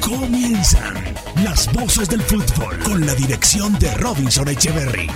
[0.00, 5.06] comienzan las voces del fútbol con la dirección de Robinson Echeverry.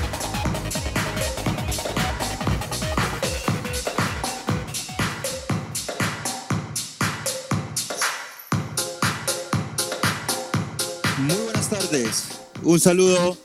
[11.19, 12.29] Muy buenas tardes.
[12.63, 13.37] Un saludo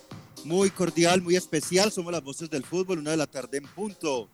[0.45, 1.91] muy cordial, muy especial.
[1.91, 4.29] Somos las voces del fútbol, una de la tarde en punto.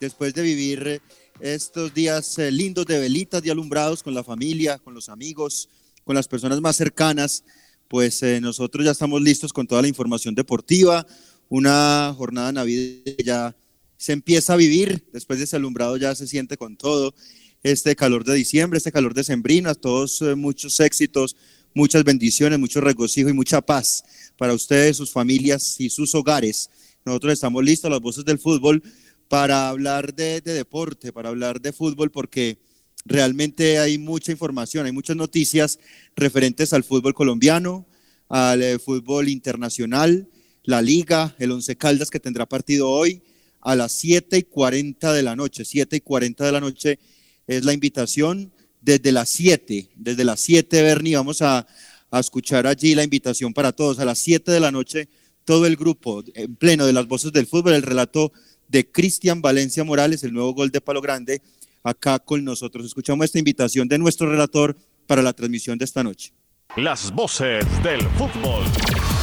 [0.00, 1.02] Después de vivir
[1.40, 5.68] estos días eh, lindos de velitas, de alumbrados con la familia, con los amigos,
[6.10, 7.44] con las personas más cercanas,
[7.86, 11.06] pues eh, nosotros ya estamos listos con toda la información deportiva.
[11.48, 13.56] Una jornada navideña ya
[13.96, 17.14] se empieza a vivir, después de ese alumbrado ya se siente con todo.
[17.62, 21.36] Este calor de diciembre, este calor de sembrina, todos eh, muchos éxitos,
[21.74, 24.02] muchas bendiciones, mucho regocijo y mucha paz
[24.36, 26.70] para ustedes, sus familias y sus hogares.
[27.04, 28.82] Nosotros estamos listos, las voces del fútbol,
[29.28, 32.58] para hablar de, deporte, para hablar de fútbol, porque
[33.04, 35.78] realmente hay mucha información, hay muchas noticias
[36.16, 37.86] referentes al fútbol colombiano,
[38.28, 40.28] al eh, fútbol internacional,
[40.62, 43.22] la liga, el Once Caldas que tendrá partido hoy
[43.60, 45.64] a las 7 y 40 de la noche.
[45.64, 46.98] 7 y 40 de la noche
[47.46, 51.66] es la invitación desde las 7, desde las 7, Bernie, vamos a,
[52.10, 53.98] a escuchar allí la invitación para todos.
[53.98, 55.08] A las 7 de la noche,
[55.44, 58.32] todo el grupo en pleno de las voces del fútbol, el relato
[58.68, 61.42] de Cristian Valencia Morales, el nuevo gol de Palo Grande,
[61.82, 62.86] acá con nosotros.
[62.86, 66.32] Escuchamos esta invitación de nuestro relator para la transmisión de esta noche.
[66.76, 68.64] Las voces del fútbol.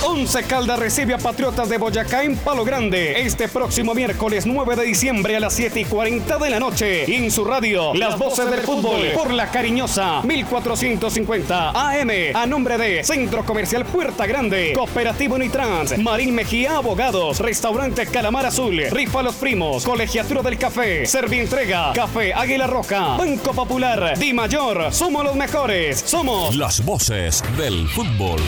[0.04, 4.84] Once Caldas recibe a Patriotas de Boyacá en Palo Grande este próximo miércoles 9 de
[4.84, 7.06] diciembre a las 7 y 40 de la noche.
[7.08, 12.78] Y en su radio, Las voces del fútbol por la cariñosa 1450 AM a nombre
[12.78, 19.36] de Centro Comercial Puerta Grande, Cooperativo Unitrans, Marín Mejía Abogados, Restaurante Calamar Azul, Rifa Los
[19.36, 26.02] Primos, Colegiatura del Café, Servientrega, Café Águila Roja, Banco Popular, Di Mayor, somos los mejores,
[26.06, 28.40] somos Las voces del fútbol.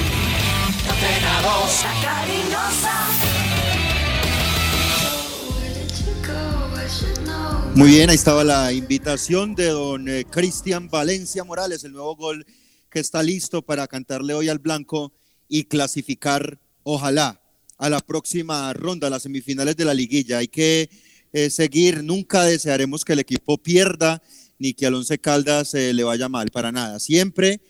[7.76, 12.46] Muy bien, ahí estaba la invitación de don eh, Cristian Valencia Morales, el nuevo gol
[12.90, 15.14] que está listo para cantarle hoy al blanco
[15.48, 17.42] y clasificar, ojalá,
[17.78, 20.40] a la próxima ronda, a las semifinales de la liguilla.
[20.40, 20.90] Hay que
[21.32, 24.22] eh, seguir, nunca desearemos que el equipo pierda
[24.58, 27.00] ni que al Once Caldas eh, le vaya mal, para nada.
[27.00, 27.62] Siempre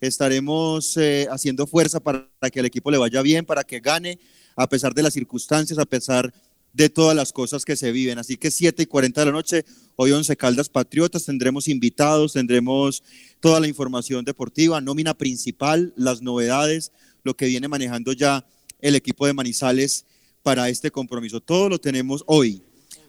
[0.00, 4.18] estaremos eh, haciendo fuerza para que el equipo le vaya bien, para que gane,
[4.56, 6.32] a pesar de las circunstancias, a pesar
[6.72, 8.18] de todas las cosas que se viven.
[8.18, 9.64] Así que 7 y 40 de la noche,
[9.96, 13.02] hoy Once Caldas Patriotas, tendremos invitados, tendremos
[13.40, 16.92] toda la información deportiva, nómina principal, las novedades,
[17.24, 18.46] lo que viene manejando ya
[18.80, 20.04] el equipo de Manizales
[20.42, 21.40] para este compromiso.
[21.40, 22.62] Todo lo tenemos hoy.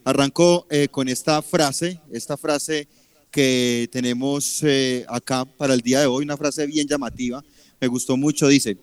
[0.06, 2.88] Arranco eh, con esta frase, esta frase
[3.32, 7.44] que tenemos eh, acá para el día de hoy, una frase bien llamativa,
[7.80, 8.78] me gustó mucho, dice,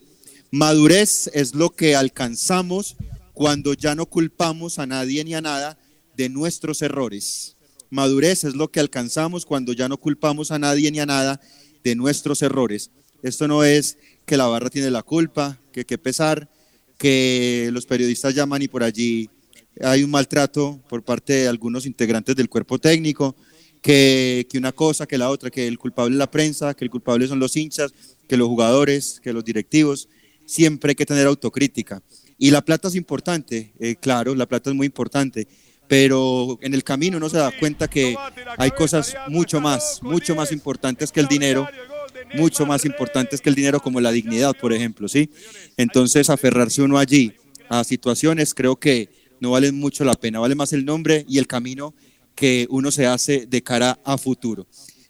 [0.51, 2.97] madurez es lo que alcanzamos
[3.33, 5.79] cuando ya no culpamos a nadie ni a nada
[6.17, 7.57] de nuestros errores.
[7.91, 11.41] Madurez es lo que alcanzamos cuando ya no culpamos a nadie ni a nada
[11.83, 12.91] de nuestros errores.
[13.23, 16.51] Esto no es que la barra tiene la culpa, que qué pesar,
[16.99, 19.29] que los periodistas llaman y por allí
[19.81, 23.35] hay un maltrato por parte de algunos integrantes del cuerpo técnico,
[23.85, 27.29] que, una cosa, que la otra, que el culpable es la prensa, que el culpable
[27.29, 27.93] son los hinchas,
[28.27, 30.09] que los jugadores, que los directivos.
[30.47, 32.03] Siempre hay que tener autocrítica.
[32.39, 35.47] Y la plata es importante, eh, claro, la plata es muy importante,
[35.87, 38.17] pero en el camino uno se da cuenta que
[38.57, 41.69] hay cosas mucho más, mucho más importantes que el dinero,
[42.37, 45.31] mucho más importantes que el dinero, como la dignidad, por ejemplo, ¿sí?
[45.77, 47.35] Entonces, aferrarse uno allí
[47.69, 51.47] a situaciones creo que no valen mucho la pena, vale más el nombre y el
[51.47, 51.95] camino
[52.35, 54.67] que uno se hace de cara a futuro.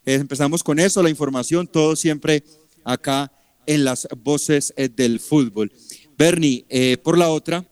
[0.07, 2.45] Eh, empezamos con eso, la información, todo siempre
[2.85, 3.33] acá
[3.67, 5.73] en las voces eh, del fútbol.
[6.19, 7.65] Bernie, eh, por la otra,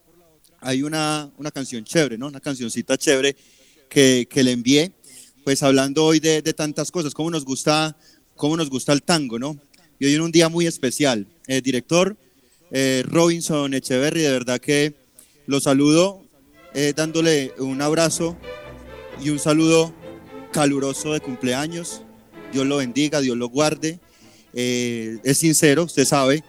[0.60, 2.28] hay una, una, canción chévere, ¿no?
[2.28, 3.36] Una cancioncita chévere
[3.90, 4.92] que, que le envié,
[5.44, 7.96] pues hablando hoy de, de, tantas cosas, cómo nos gusta,
[8.36, 9.58] cómo nos gusta el tango, ¿no?
[9.98, 11.26] Y hoy en un día muy especial.
[11.46, 12.16] El director
[13.04, 14.94] Robinson Echeverry, de verdad que
[15.46, 16.24] lo saludo
[16.96, 18.38] dándole un abrazo
[19.22, 19.92] y un saludo
[20.52, 22.02] caluroso de cumpleaños.
[22.52, 24.00] Dios lo bendiga, Dios lo guarde.
[24.52, 26.42] Eh, es sincero, usted sabe,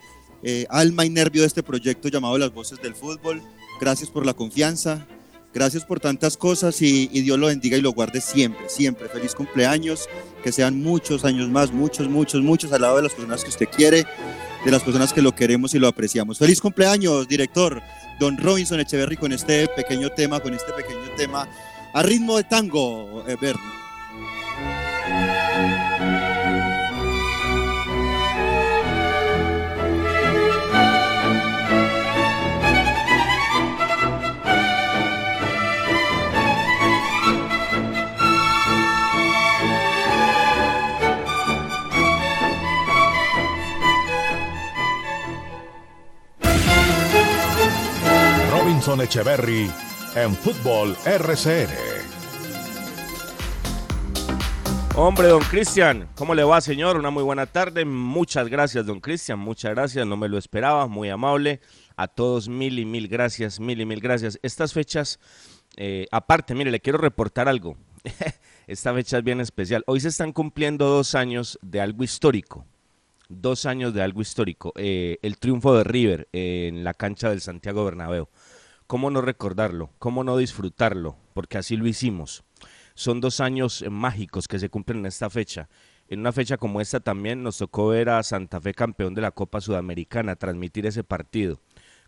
[0.44, 3.42] eh, alma y nervio de este proyecto llamado Las Voces del Fútbol.
[3.80, 5.06] Gracias por la confianza,
[5.54, 9.08] gracias por tantas cosas y, y, Dios lo bendiga y lo guarde siempre, siempre.
[9.08, 10.10] Feliz cumpleaños,
[10.44, 13.68] que sean muchos años más, muchos, muchos, muchos al lado de las personas que usted
[13.70, 14.06] quiere,
[14.66, 16.40] de las personas que lo queremos y lo apreciamos.
[16.40, 17.82] Feliz cumpleaños, director
[18.20, 21.48] Don Robinson Echeverry, con este pequeño tema, con este pequeño tema
[21.94, 23.38] a ritmo de tango, eh,
[48.52, 51.70] Robinson Echeverry en Fútbol RCN.
[54.96, 56.98] Hombre, don Cristian, ¿cómo le va, señor?
[56.98, 57.84] Una muy buena tarde.
[57.84, 59.40] Muchas gracias, don Cristian.
[59.40, 60.06] Muchas gracias.
[60.06, 60.86] No me lo esperaba.
[60.88, 61.62] Muy amable.
[61.96, 63.60] A todos, mil y mil gracias.
[63.60, 64.40] Mil y mil gracias.
[64.44, 65.20] Estas fechas,
[65.78, 67.76] eh, aparte, mire, le quiero reportar algo.
[68.68, 69.84] Esta fecha es bien especial.
[69.88, 72.68] Hoy se están cumpliendo dos años de algo histórico.
[73.30, 74.74] Dos años de algo histórico.
[74.76, 78.30] Eh, el triunfo de River en la cancha del Santiago Bernabéu.
[78.94, 79.90] ¿Cómo no recordarlo?
[79.98, 81.18] ¿Cómo no disfrutarlo?
[81.34, 82.44] Porque así lo hicimos.
[82.94, 85.68] Son dos años eh, mágicos que se cumplen en esta fecha.
[86.08, 89.32] En una fecha como esta también nos tocó ver a Santa Fe campeón de la
[89.32, 91.60] Copa Sudamericana, transmitir ese partido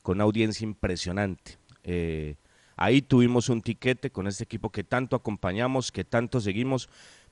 [0.04, 1.58] con una audiencia impresionante.
[1.82, 2.36] Eh,
[2.76, 6.88] ahí tuvimos un tiquete con este equipo que tanto acompañamos, que tanto seguimos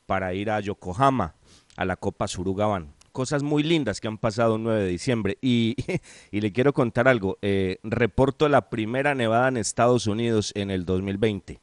[0.07, 1.35] para ir a Yokohama,
[1.75, 2.95] a la Copa Surugaban.
[3.13, 5.37] Cosas muy lindas que han pasado el 9 de diciembre.
[5.41, 5.77] Y,
[6.31, 7.37] y le quiero contar algo.
[7.41, 11.61] Eh, reporto la primera nevada en Estados Unidos en el 2020.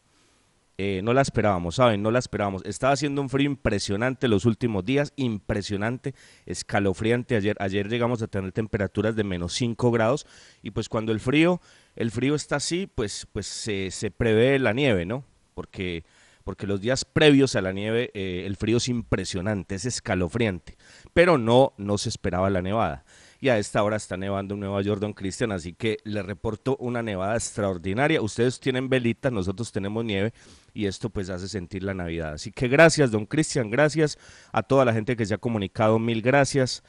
[0.83, 2.01] Eh, no la esperábamos, ¿saben?
[2.01, 2.65] No la esperábamos.
[2.65, 6.15] Estaba haciendo un frío impresionante los últimos días, impresionante,
[6.47, 7.37] escalofriante.
[7.37, 10.27] Ayer, ayer llegamos a tener temperaturas de menos 5 grados
[10.63, 11.61] y pues cuando el frío,
[11.97, 15.23] el frío está así, pues, pues se, se prevé la nieve, ¿no?
[15.53, 16.03] Porque,
[16.45, 20.77] porque los días previos a la nieve eh, el frío es impresionante, es escalofriante,
[21.13, 23.05] pero no, no se esperaba la nevada
[23.41, 26.77] y a esta hora está nevando en Nueva York, don Cristian, así que le reporto
[26.79, 28.21] una nevada extraordinaria.
[28.21, 30.35] Ustedes tienen velitas, nosotros tenemos nieve
[30.75, 32.35] y esto pues hace sentir la Navidad.
[32.35, 34.19] Así que gracias, don Cristian, gracias
[34.53, 36.83] a toda la gente que se ha comunicado, mil gracias.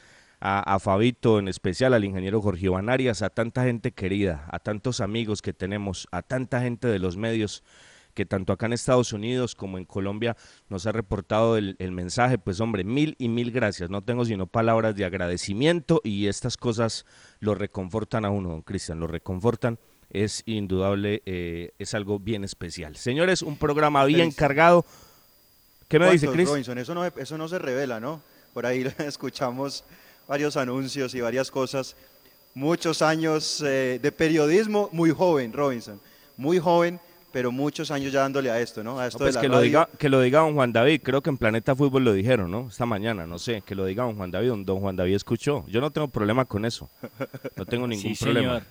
[0.44, 4.58] A, a, Fabito, en especial al ingeniero Jorge Iván Arias, a tanta gente querida, a
[4.58, 7.62] tantos amigos que tenemos, a tanta gente de los medios
[8.14, 10.36] que tanto acá en Estados Unidos como en Colombia
[10.68, 12.38] nos ha reportado el, el, mensaje.
[12.38, 13.90] Pues hombre, mil y mil gracias.
[13.90, 17.06] No tengo sino palabras de agradecimiento y estas cosas
[17.40, 19.78] lo reconfortan a uno, don Cristian, lo reconfortan.
[20.10, 22.96] Es indudable, eh, es algo bien especial.
[22.96, 24.84] Señores, un programa bien cargado.
[25.88, 26.48] ¿Qué me dice, Cris?
[26.48, 28.20] Robinson, eso no, eso no se revela, ¿no?
[28.52, 29.84] Por ahí escuchamos
[30.28, 31.96] varios anuncios y varias cosas.
[32.54, 35.98] Muchos años eh, de periodismo, muy joven, Robinson,
[36.36, 37.00] muy joven
[37.32, 38.98] pero muchos años ya dándole a esto, ¿no?
[38.98, 39.58] A esto no, pues de la que, radio.
[39.58, 42.50] lo diga, que lo diga don Juan David, creo que en Planeta Fútbol lo dijeron,
[42.50, 42.68] ¿no?
[42.68, 45.64] Esta mañana, no sé, que lo diga don Juan David, don, don Juan David escuchó.
[45.68, 46.90] Yo no tengo problema con eso,
[47.56, 48.60] no tengo ningún sí, problema.
[48.60, 48.62] Señor.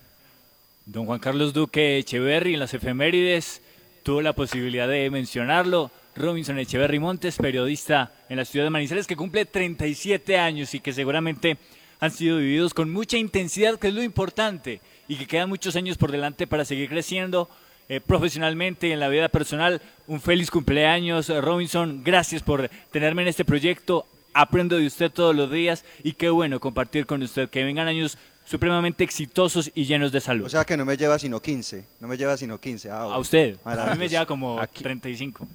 [0.86, 3.62] Don Juan Carlos Duque Echeverry en las efemérides
[4.04, 5.92] tuvo la posibilidad de mencionarlo.
[6.16, 10.92] Robinson Echeverry Montes, periodista en la ciudad de Manizales, que cumple 37 años y que
[10.92, 11.58] seguramente
[12.00, 15.98] han sido vividos con mucha intensidad, que es lo importante, y que quedan muchos años
[15.98, 17.48] por delante para seguir creciendo
[17.90, 19.82] eh, profesionalmente, en la vida personal.
[20.08, 22.02] Un feliz cumpleaños, eh, Robinson.
[22.04, 24.06] Gracias por tenerme en este proyecto.
[24.34, 27.50] Aprendo de usted todos los días y qué bueno compartir con usted.
[27.50, 30.46] Que vengan años supremamente exitosos y llenos de salud.
[30.46, 31.86] O sea que no me lleva sino 15.
[32.00, 32.90] No me lleva sino 15.
[32.92, 33.14] Ah, bueno.
[33.16, 33.58] A usted.
[33.66, 34.84] A mí me lleva como Aquí.
[34.84, 35.48] 35.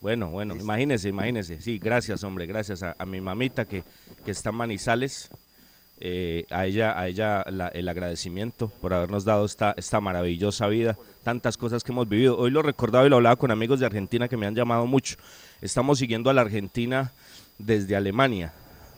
[0.00, 1.60] Bueno, bueno, imagínese, imagínese.
[1.60, 3.82] Sí, gracias, hombre, gracias a, a mi mamita que,
[4.24, 5.28] que está en Manizales.
[5.98, 10.96] Eh, a ella, a ella la- el agradecimiento por habernos dado esta, esta maravillosa vida,
[11.26, 12.38] tantas cosas que hemos vivido.
[12.38, 15.16] Hoy lo recordaba y lo hablaba con amigos de Argentina que me han llamado mucho.
[15.60, 17.10] Estamos siguiendo a la Argentina
[17.58, 18.52] desde Alemania,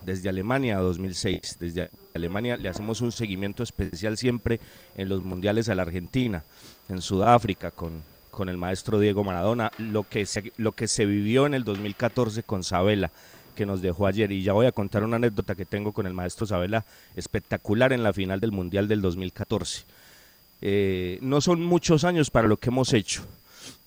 [0.04, 1.56] desde Alemania 2006.
[1.58, 4.60] Desde Alemania le hacemos un seguimiento especial siempre
[4.98, 6.44] en los mundiales a la Argentina,
[6.90, 11.46] en Sudáfrica con, con el maestro Diego Maradona, lo que, se, lo que se vivió
[11.46, 13.10] en el 2014 con Sabela
[13.56, 16.12] que nos dejó ayer y ya voy a contar una anécdota que tengo con el
[16.12, 16.84] maestro Sabela
[17.16, 19.86] espectacular en la final del Mundial del 2014.
[20.60, 23.24] Eh, no son muchos años para lo que hemos hecho,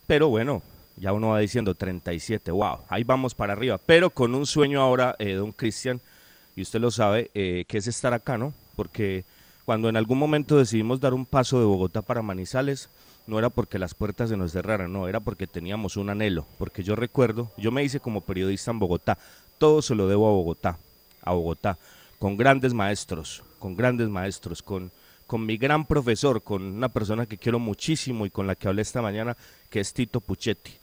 [0.08, 0.62] pero bueno,
[0.96, 5.16] ya uno va diciendo 37, wow, ahí vamos para arriba, pero con un sueño ahora,
[5.20, 6.00] eh, don Cristian,
[6.56, 8.54] y usted lo sabe, eh, que es estar acá, ¿no?
[8.76, 9.26] Porque
[9.66, 12.90] cuando en algún momento decidimos dar un paso de Bogotá para Manizales,
[13.28, 16.84] no era porque las puertas se nos cerraran, no, era porque teníamos un anhelo, porque
[16.84, 19.18] yo recuerdo, yo me hice como periodista en Bogotá,
[19.58, 20.78] todo se lo debo a Bogotá,
[21.22, 21.78] a Bogotá,
[22.20, 24.92] con grandes maestros, con grandes maestros, con,
[25.32, 28.82] con mi gran profesor, con una persona que quiero muchísimo y con la que hablé
[28.82, 29.38] esta mañana,
[29.70, 30.74] que es Tito Puchetti.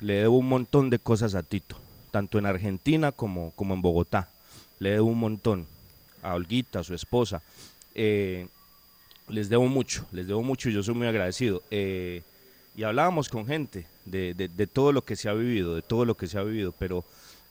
[0.00, 1.76] Le debo un montón de cosas a Tito,
[2.10, 4.28] tanto en Argentina como, como en Bogotá.
[4.80, 5.68] Le debo un montón
[6.20, 7.42] a Olguita, a su esposa.
[7.94, 8.48] Eh,
[9.28, 11.62] les debo mucho, les debo mucho y yo soy muy agradecido.
[11.70, 12.22] Eh,
[12.76, 16.04] y hablábamos con gente de, de, de, todo lo que se ha vivido, de todo
[16.04, 17.04] lo que se ha vivido, pero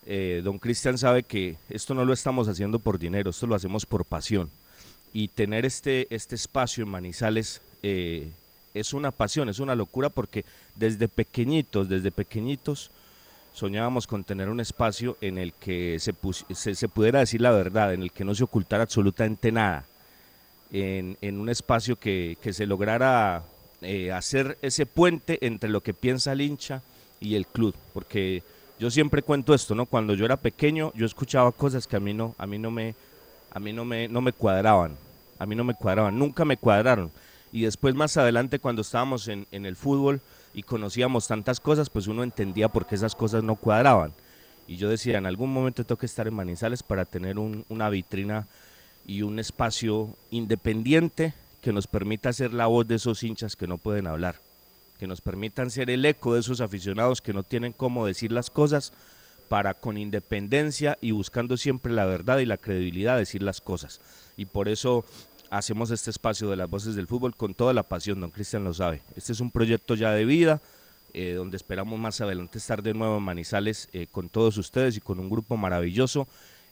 [0.06, 3.86] eh, don Cristian sabe que esto no lo estamos haciendo por dinero, esto lo hacemos
[3.86, 4.50] por pasión.
[5.16, 8.28] Y tener este, este espacio en Manizales eh,
[8.74, 10.44] es una pasión, es una locura porque
[10.76, 12.92] desde pequeñitos, desde pequeñitos,
[13.54, 18.02] soñábamos con tener un espacio en el que se, se, pudiera decir la verdad, en
[18.02, 19.86] el que no se ocultara absolutamente nada
[20.74, 23.42] en, en un espacio que, que, se lograra
[23.84, 26.82] eh, hacer ese puente entre lo que piensa el hincha
[27.22, 28.44] y el club, porque
[28.80, 29.86] yo siempre cuento esto, ¿no?
[29.86, 32.96] Cuando yo era pequeño, yo escuchaba cosas que a mí no, a mí no me,
[33.52, 35.05] a mí no me, no me cuadraban,
[35.40, 37.12] a mí no me cuadraban, nunca me cuadraron.
[37.52, 40.22] Y después más adelante cuando estábamos en, en el fútbol
[40.54, 44.12] y conocíamos tantas cosas, pues uno entendía por qué esas cosas no cuadraban.
[44.68, 48.48] Y yo decía, en algún momento tengo que estar en Manizales para tener una vitrina
[49.06, 53.78] y un espacio independiente que nos permita ser la voz de esos hinchas que no
[53.78, 54.36] pueden hablar,
[55.00, 58.50] que nos permitan ser el eco de esos aficionados que no tienen cómo decir las
[58.50, 58.94] cosas
[59.48, 64.02] para con independencia y buscando siempre la verdad y la credibilidad decir las cosas.
[64.38, 65.06] Y por eso
[65.50, 68.74] hacemos este espacio de las voces del fútbol con toda la pasión, don Cristian lo
[68.74, 69.02] sabe.
[69.16, 70.62] Este es un proyecto ya de vida,
[71.14, 75.02] eh, donde esperamos más adelante estar de nuevo en Manizales eh, con todos ustedes y
[75.02, 76.28] con un grupo maravilloso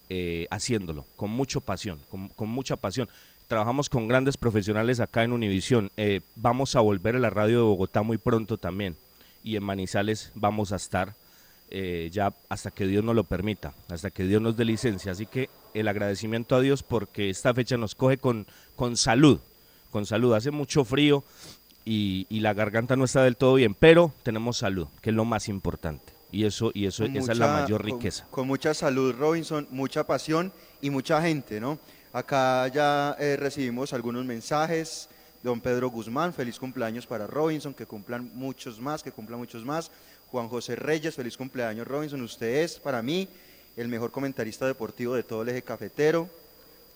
[0.09, 3.07] eh, haciéndolo, con mucha pasión, con, mucha pasión.
[3.47, 5.91] Trabajamos con grandes profesionales acá en Univisión.
[6.35, 8.95] vamos a volver a la radio de Bogotá muy pronto también
[9.43, 11.13] y en Manizales vamos a estar
[12.11, 15.11] ya hasta que Dios nos lo permita, hasta que Dios nos dé licencia.
[15.11, 19.39] Así que el agradecimiento a Dios porque esta fecha nos coge con, con salud,
[19.89, 20.33] con salud.
[20.35, 21.23] Hace mucho frío,
[21.85, 25.49] y, la garganta no está del todo bien, pero tenemos salud, que es lo más
[25.49, 26.13] importante.
[26.31, 28.25] Y eso, y eso esa es la mayor riqueza.
[28.31, 30.51] Con, mucha salud, Robinson, mucha pasión
[30.81, 31.77] y mucha gente, ¿no?
[32.11, 35.09] Acá ya eh, recibimos algunos mensajes.
[35.43, 39.91] Don Pedro Guzmán, feliz cumpleaños para Robinson, que cumplan muchos más, que cumplan muchos más.
[40.33, 42.19] Juan José Reyes, feliz cumpleaños Robinson.
[42.23, 43.27] Usted es, para mí,
[43.77, 46.27] el mejor comentarista deportivo de todo el eje cafetero.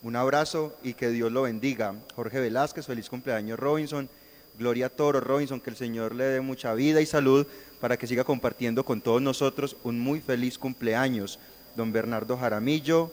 [0.02, 1.94] Un abrazo y que Dios lo bendiga.
[2.16, 4.10] Jorge Velázquez, feliz cumpleaños Robinson.
[4.58, 7.46] Gloria Toro Robinson, que el Señor le dé mucha vida y salud
[7.80, 11.38] para que siga compartiendo con todos nosotros un muy feliz cumpleaños.
[11.76, 13.12] Don Bernardo Jaramillo,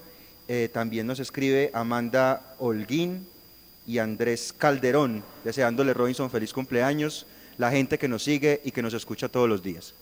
[0.49, 3.27] eh, también nos escribe Amanda Holguín
[3.87, 7.27] y Andrés Calderón, deseándole Robinson feliz cumpleaños,
[7.59, 9.93] la gente que nos sigue y que nos escucha todos los días.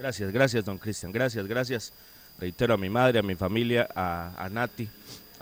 [0.00, 1.92] Gracias, gracias, don Cristian, gracias, gracias.
[2.38, 4.88] Reitero a mi madre, a mi familia, a, a Nati,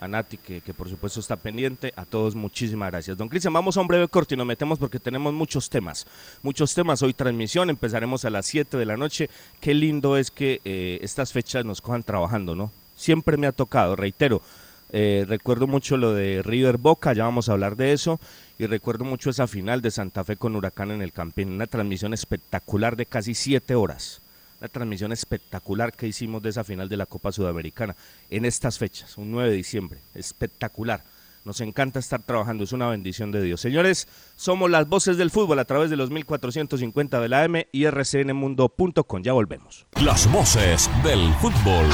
[0.00, 1.92] a Nati, que, por supuesto está pendiente.
[1.94, 3.16] A todos, muchísimas gracias.
[3.16, 6.08] Don Cristian, vamos a un breve corte y nos metemos porque tenemos muchos temas.
[6.42, 7.02] Muchos temas.
[7.02, 9.30] Hoy transmisión, empezaremos a las 7 de la noche.
[9.60, 12.72] Qué lindo es que eh, estas fechas nos cojan trabajando, ¿no?
[12.96, 14.42] Siempre me ha tocado, reitero.
[14.90, 18.18] Eh, recuerdo mucho lo de River Boca, ya vamos a hablar de eso.
[18.58, 22.12] Y recuerdo mucho esa final de Santa Fe con Huracán en el Campín, una transmisión
[22.12, 24.20] espectacular de casi 7 horas
[24.60, 27.96] la transmisión espectacular que hicimos de esa final de la Copa Sudamericana
[28.30, 31.04] en estas fechas, un 9 de diciembre, espectacular.
[31.44, 33.60] Nos encanta estar trabajando, es una bendición de Dios.
[33.60, 37.88] Señores, somos las voces del fútbol a través de los 1450 de la M y
[37.88, 39.22] rcnmundo.com.
[39.22, 39.86] Ya volvemos.
[40.02, 41.86] Las voces del fútbol.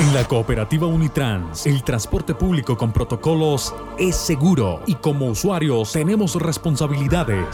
[0.00, 6.34] En la cooperativa Unitrans, el transporte público con protocolos es seguro y como usuarios tenemos
[6.34, 7.46] responsabilidades.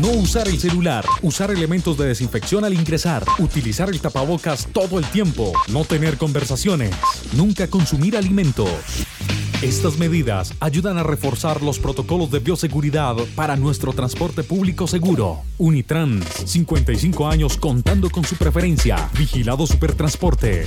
[0.00, 5.04] No usar el celular, usar elementos de desinfección al ingresar, utilizar el tapabocas todo el
[5.04, 6.94] tiempo, no tener conversaciones,
[7.34, 8.70] nunca consumir alimentos.
[9.62, 15.42] Estas medidas ayudan a reforzar los protocolos de bioseguridad para nuestro transporte público seguro.
[15.56, 19.08] Unitrans, 55 años contando con su preferencia.
[19.16, 20.66] Vigilado Supertransporte.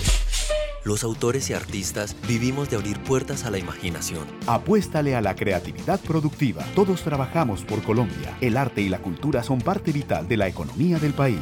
[0.85, 4.23] Los autores y artistas vivimos de abrir puertas a la imaginación.
[4.47, 6.63] Apuéstale a la creatividad productiva.
[6.73, 8.37] Todos trabajamos por Colombia.
[8.39, 11.41] El arte y la cultura son parte vital de la economía del país.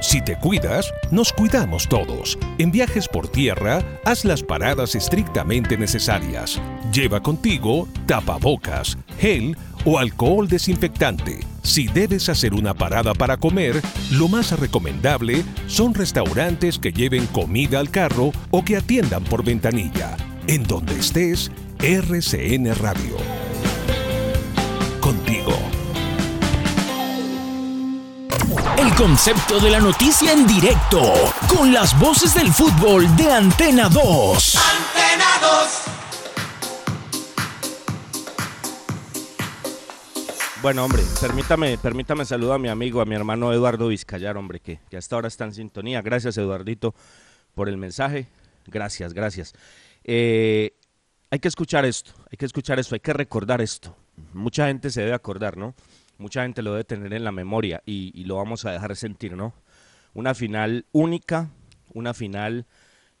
[0.00, 2.38] Si te cuidas, nos cuidamos todos.
[2.58, 6.60] En viajes por tierra, haz las paradas estrictamente necesarias.
[6.92, 11.40] Lleva contigo tapabocas, gel o alcohol desinfectante.
[11.62, 13.80] Si debes hacer una parada para comer,
[14.12, 20.16] lo más recomendable son restaurantes que lleven comida al carro o que atiendan por ventanilla.
[20.46, 21.50] En donde estés,
[21.80, 23.16] RCN Radio.
[25.00, 25.75] Contigo.
[28.86, 31.02] El concepto de la noticia en directo,
[31.48, 34.54] con las voces del fútbol de Antena 2.
[34.54, 35.82] Antena 2.
[40.62, 44.78] Bueno, hombre, permítame, permítame saludar a mi amigo, a mi hermano Eduardo Vizcayar, hombre, que,
[44.88, 46.00] que hasta ahora está en sintonía.
[46.00, 46.94] Gracias, Eduardito,
[47.56, 48.28] por el mensaje.
[48.66, 49.52] Gracias, gracias.
[50.04, 50.76] Eh,
[51.30, 53.96] hay que escuchar esto, hay que escuchar esto, hay que recordar esto.
[54.32, 55.74] Mucha gente se debe acordar, ¿no?
[56.18, 59.54] Mucha gente lo debe tener en la memoria y, lo vamos a dejar sentir, ¿no?
[60.14, 61.50] Una final única,
[61.92, 62.66] una final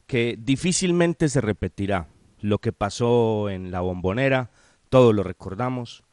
[0.06, 2.08] que difícilmente se repetirá.
[2.40, 4.50] Lo que pasó en la bombonera,
[4.88, 6.04] todos lo recordamos.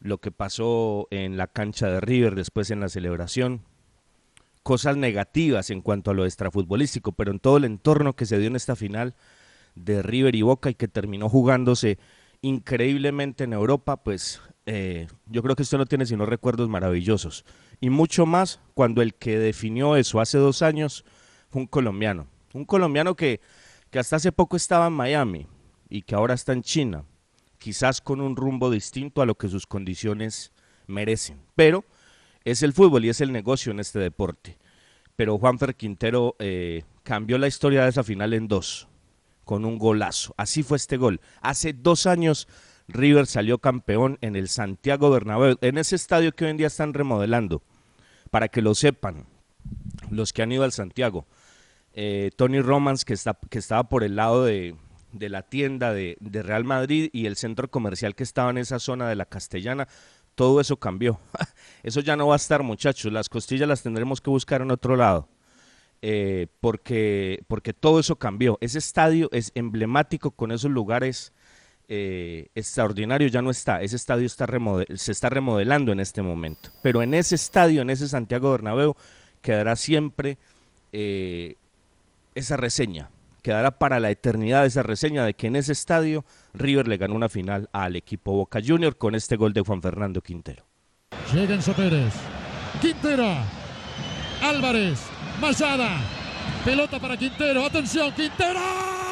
[0.00, 3.62] Lo que pasó en la cancha de River después en la celebración.
[4.62, 8.48] Cosas negativas en cuanto a lo extrafutbolístico, pero en todo el entorno que se dio
[8.48, 9.14] en esta final
[9.76, 11.98] de River y Boca y que terminó jugándose
[12.42, 17.44] increíblemente en Europa, pues eh, yo creo que esto no tiene sino recuerdos maravillosos.
[17.80, 21.04] Y mucho más cuando el que definió eso hace dos años
[21.48, 22.26] fue un colombiano.
[22.52, 23.40] Un colombiano que,
[23.90, 25.46] que hasta hace poco estaba en Miami
[25.88, 27.04] y que ahora está en China,
[27.58, 30.52] quizás con un rumbo distinto a lo que sus condiciones
[30.86, 31.40] merecen.
[31.54, 31.84] Pero
[32.44, 34.58] es el fútbol y es el negocio en este deporte.
[35.14, 38.88] Pero Juanfer Quintero eh, cambió la historia de esa final en dos,
[39.44, 40.34] con un golazo.
[40.36, 41.20] Así fue este gol.
[41.40, 42.48] Hace dos años
[42.88, 46.94] River salió campeón en el Santiago Bernabéu, en ese estadio que hoy en día están
[46.94, 47.62] remodelando,
[48.30, 49.26] para que lo sepan
[50.10, 51.26] los que han ido al Santiago.
[51.92, 54.76] Eh, Tony Romans, que, está, que estaba por el lado de,
[55.18, 59.08] de la tienda de, Real Madrid y el centro comercial que estaba en esa zona
[59.08, 59.88] de la Castellana,
[60.34, 61.18] todo eso cambió.
[61.82, 63.12] eso ya no va a estar, muchachos.
[63.12, 65.28] Las costillas las tendremos que buscar en otro lado.
[66.02, 68.58] Eh, porque, porque todo eso cambió.
[68.60, 71.32] Ese estadio es emblemático con esos lugares
[71.88, 73.82] eh, extraordinario ya no está.
[73.82, 74.46] Ese estadio está
[74.94, 76.70] se está remodelando en este momento.
[76.82, 78.96] Pero en ese estadio, en ese Santiago Bernabéu,
[79.40, 80.38] quedará siempre
[80.92, 81.56] eh,
[82.34, 83.10] esa reseña.
[83.42, 87.28] Quedará para la eternidad esa reseña de que en ese estadio River le ganó una
[87.28, 90.64] final al equipo Boca Junior con este gol de Juan Fernando Quintero.
[91.32, 92.12] Llega Enzo Pérez.
[92.80, 93.36] Quintero.
[94.42, 95.00] Álvarez.
[95.40, 96.00] Mayada.
[96.64, 97.64] Pelota para Quintero.
[97.64, 99.05] Atención, Quintero.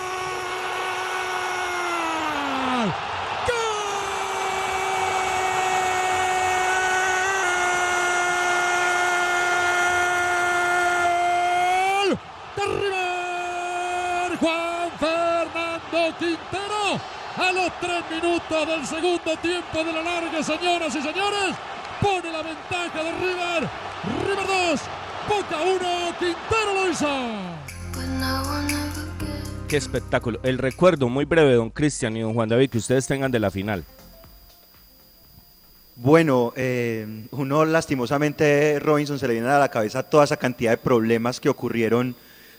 [14.40, 17.00] Juan Fernando Quintero
[17.36, 21.56] a los tres minutos del segundo tiempo de la larga, señoras y señores,
[22.00, 23.68] pone la ventaja de River.
[24.26, 24.80] River 2,
[25.28, 28.83] Boca 1, Quintero lo hizo.
[29.74, 30.38] Qué espectáculo.
[30.44, 33.50] El recuerdo muy breve, don Cristian y don Juan David, que ustedes tengan de la
[33.50, 33.82] final.
[35.96, 40.76] Bueno, eh, uno lastimosamente, Robinson, se le viene a la cabeza toda esa cantidad de
[40.76, 42.14] problemas que ocurrieron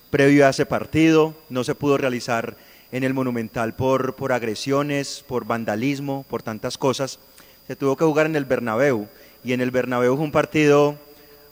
[0.10, 1.34] previo a ese partido.
[1.49, 2.58] No se pudo realizar
[2.91, 7.19] en el Monumental por, por agresiones, por vandalismo, por tantas cosas.
[7.65, 9.08] Se tuvo que jugar en el Bernabéu
[9.41, 10.97] y en el Bernabéu fue un partido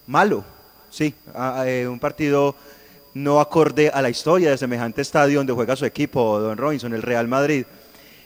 [0.08, 0.44] malo,
[0.90, 1.14] sí,
[1.66, 2.54] eh, un partido
[3.14, 7.02] no acorde a la historia de semejante estadio donde juega su equipo, Don Robinson, el
[7.02, 7.66] Real Madrid.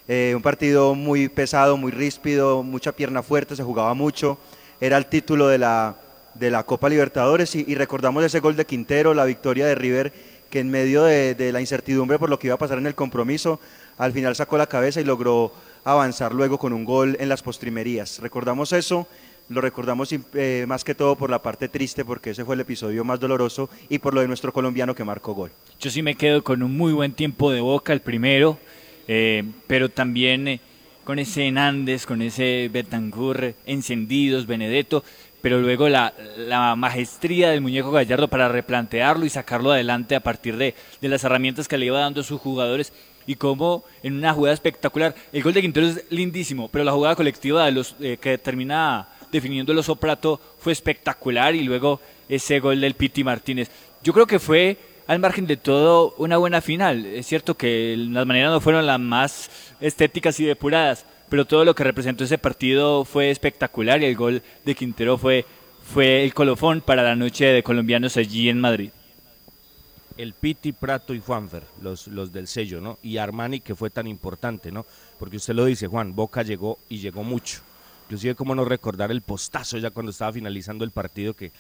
[0.07, 4.37] Eh, un partido muy pesado, muy ríspido, mucha pierna fuerte, se jugaba mucho.
[4.79, 5.95] Era el título de la,
[6.33, 10.13] de la Copa Libertadores y, y recordamos ese gol de Quintero, la victoria de River,
[10.49, 12.95] que en medio de, de, la incertidumbre por lo que iba a pasar en el
[12.95, 13.59] compromiso,
[13.97, 15.51] al final sacó la cabeza y logró
[15.83, 18.19] avanzar luego con un gol en las postrimerías.
[18.19, 19.07] Recordamos eso,
[19.49, 23.03] lo recordamos eh, más que todo por la parte triste, porque ese fue el episodio
[23.03, 25.51] más doloroso y por lo de nuestro colombiano que marcó gol.
[25.79, 28.59] Yo sí me quedo con un muy buen tiempo de boca, el primero,
[29.07, 30.59] eh, pero también eh,
[31.03, 35.03] con ese Hernández, con ese Betancourt, encendidos, Benedetto,
[35.41, 40.57] pero luego la, la, maestría del muñeco Gallardo para replantearlo y sacarlo adelante a partir
[40.57, 42.91] de, de las herramientas que le iba dando sus jugadores
[43.27, 47.15] y como en una jugada espectacular, el gol de Quintero es lindísimo, pero la jugada
[47.15, 52.59] colectiva de los eh, que termina definiendo el oso prato fue espectacular y luego ese
[52.59, 53.69] gol del Piti Martínez.
[54.03, 57.05] Yo creo que fue al margen de todo una buena final.
[57.05, 61.75] Es cierto que las maneras no fueron las más estéticas y depuradas, pero todo lo
[61.75, 65.45] que representó ese partido fue espectacular y el gol de Quintero fue,
[65.83, 68.91] fue el colofón para la noche de colombianos allí en Madrid.
[70.17, 72.97] El Piti, Prato y Juanfer, los, los del sello, ¿no?
[73.03, 74.85] Y Armani, que fue tan importante, ¿no?
[75.19, 77.61] Porque usted lo dice, Juan, Boca llegó y llegó mucho.
[78.07, 81.51] Inclusive, cómo no recordar el postazo ya cuando estaba finalizando el partido que,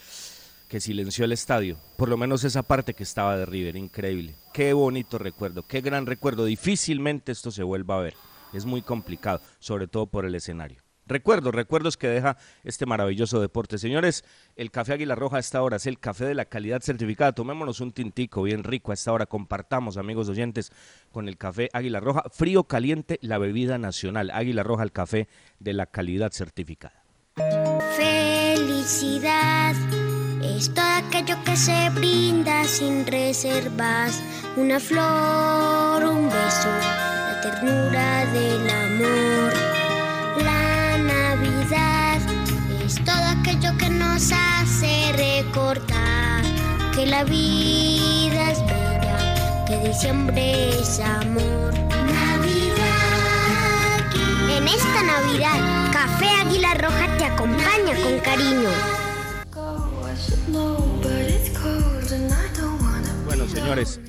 [0.69, 1.77] que silenció el estadio.
[1.97, 4.33] Por lo menos esa parte que estaba de River, increíble.
[4.53, 6.45] Qué bonito recuerdo, qué gran recuerdo.
[6.45, 8.13] Difícilmente esto se vuelva a ver.
[8.53, 10.86] Es muy complicado, sobre todo por el escenario.
[11.07, 13.77] Recuerdos, recuerdos que deja este maravilloso deporte.
[13.77, 17.31] Señores, el café Águila Roja a esta hora es el café de la calidad certificada.
[17.31, 19.25] Tomémonos un tintico bien rico a esta hora.
[19.25, 20.71] Compartamos, amigos oyentes,
[21.11, 22.23] con el café Águila Roja.
[22.31, 24.31] Frío, caliente, la bebida nacional.
[24.31, 25.27] Águila Roja, el café
[25.59, 27.03] de la calidad certificada.
[27.95, 29.75] Felicidad
[30.43, 34.21] es aquello que se brinda sin reservas.
[34.55, 39.66] Una flor, un beso, la ternura del amor.
[43.77, 46.43] que nos hace recordar
[46.95, 51.73] que la vida es bella, que diciembre es amor.
[51.73, 52.95] Navidad.
[54.49, 58.69] En esta Navidad, Café Águila Roja te acompaña con cariño.
[63.25, 63.99] Bueno, señores,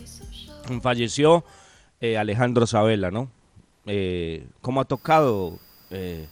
[0.81, 1.45] falleció
[2.01, 3.31] eh, Alejandro Sabela, ¿no?
[3.87, 5.59] Eh, ¿Cómo ha tocado?
[5.91, 6.29] Eh,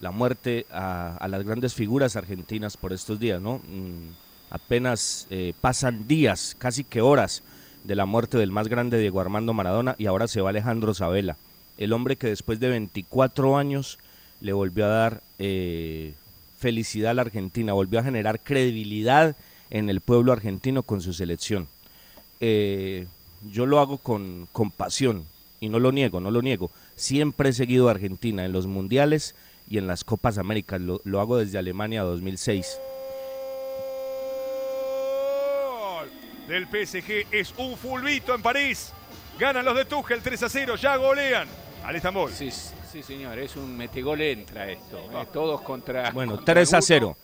[0.00, 3.58] la muerte a, las grandes figuras argentinas por estos días, ¿no?
[3.58, 4.14] Mm,
[4.50, 7.42] apenas eh, pasan días, casi que horas,
[7.84, 11.36] de la muerte del más grande Diego Armando Maradona y ahora se va Alejandro Sabela,
[11.78, 13.98] el hombre que después de 24 años
[14.40, 16.14] le volvió a dar eh,
[16.58, 19.36] felicidad a la Argentina, volvió a generar credibilidad
[19.70, 21.68] en el pueblo argentino con su selección.
[22.40, 23.06] Eh,
[23.50, 25.24] yo lo hago con, con pasión
[25.60, 26.70] y no lo niego, no lo niego.
[26.96, 29.34] Siempre he seguido a Argentina en los mundiales
[29.70, 32.78] y en las Copas Américas, lo, lo hago desde Alemania 2006.
[36.48, 38.92] del PSG es un fulbito en París.
[39.38, 41.46] Ganan los de Tuchel 3 a 0, ya golean
[41.84, 42.32] al Estambul.
[42.32, 44.98] Sí, sí, señor, es un metegol entra esto.
[44.98, 46.10] eh, todos contra.
[46.10, 46.82] Bueno, contra 3 a uno.
[46.84, 47.16] 0.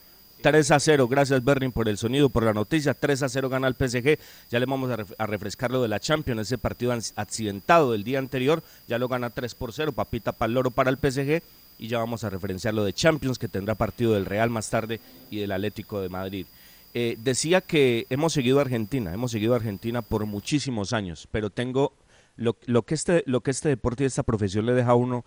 [0.43, 2.95] 3 a 0, gracias Berlin por el sonido, por la noticia.
[2.95, 4.17] 3 a 0 gana el PSG.
[4.49, 8.05] Ya le vamos a, ref- a refrescar lo de la Champions, ese partido accidentado del
[8.05, 8.63] día anterior.
[8.87, 11.43] Ya lo gana 3 por 0, papita para el loro para el PSG.
[11.79, 15.01] Y ya vamos a referenciar lo de Champions, que tendrá partido del Real más tarde
[15.31, 16.47] y del Atlético de Madrid.
[16.95, 21.51] Eh, decía que hemos seguido a Argentina, hemos seguido a Argentina por muchísimos años, pero
[21.51, 21.93] tengo
[22.37, 25.25] lo, lo que este lo que este deporte y esta profesión le deja a uno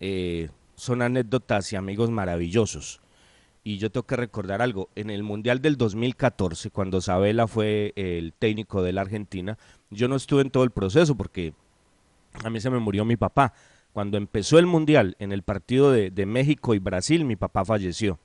[0.00, 3.00] eh, son anécdotas y amigos maravillosos.
[3.62, 8.32] Y yo tengo que recordar algo, en el Mundial del 2014, cuando Sabela fue el
[8.36, 9.56] técnico de la Argentina,
[9.90, 11.54] yo no estuve en todo el proceso porque
[12.42, 13.54] a mí se me murió mi papá.
[13.92, 18.18] Cuando empezó el Mundial, en el partido de, México y Brasil, mi papá falleció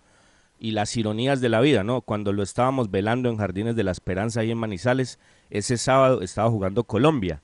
[0.59, 2.01] y las ironías de la vida, ¿no?
[2.01, 6.49] Cuando lo estábamos velando en Jardines de la Esperanza ahí en Manizales, ese sábado estaba
[6.49, 7.43] jugando Colombia.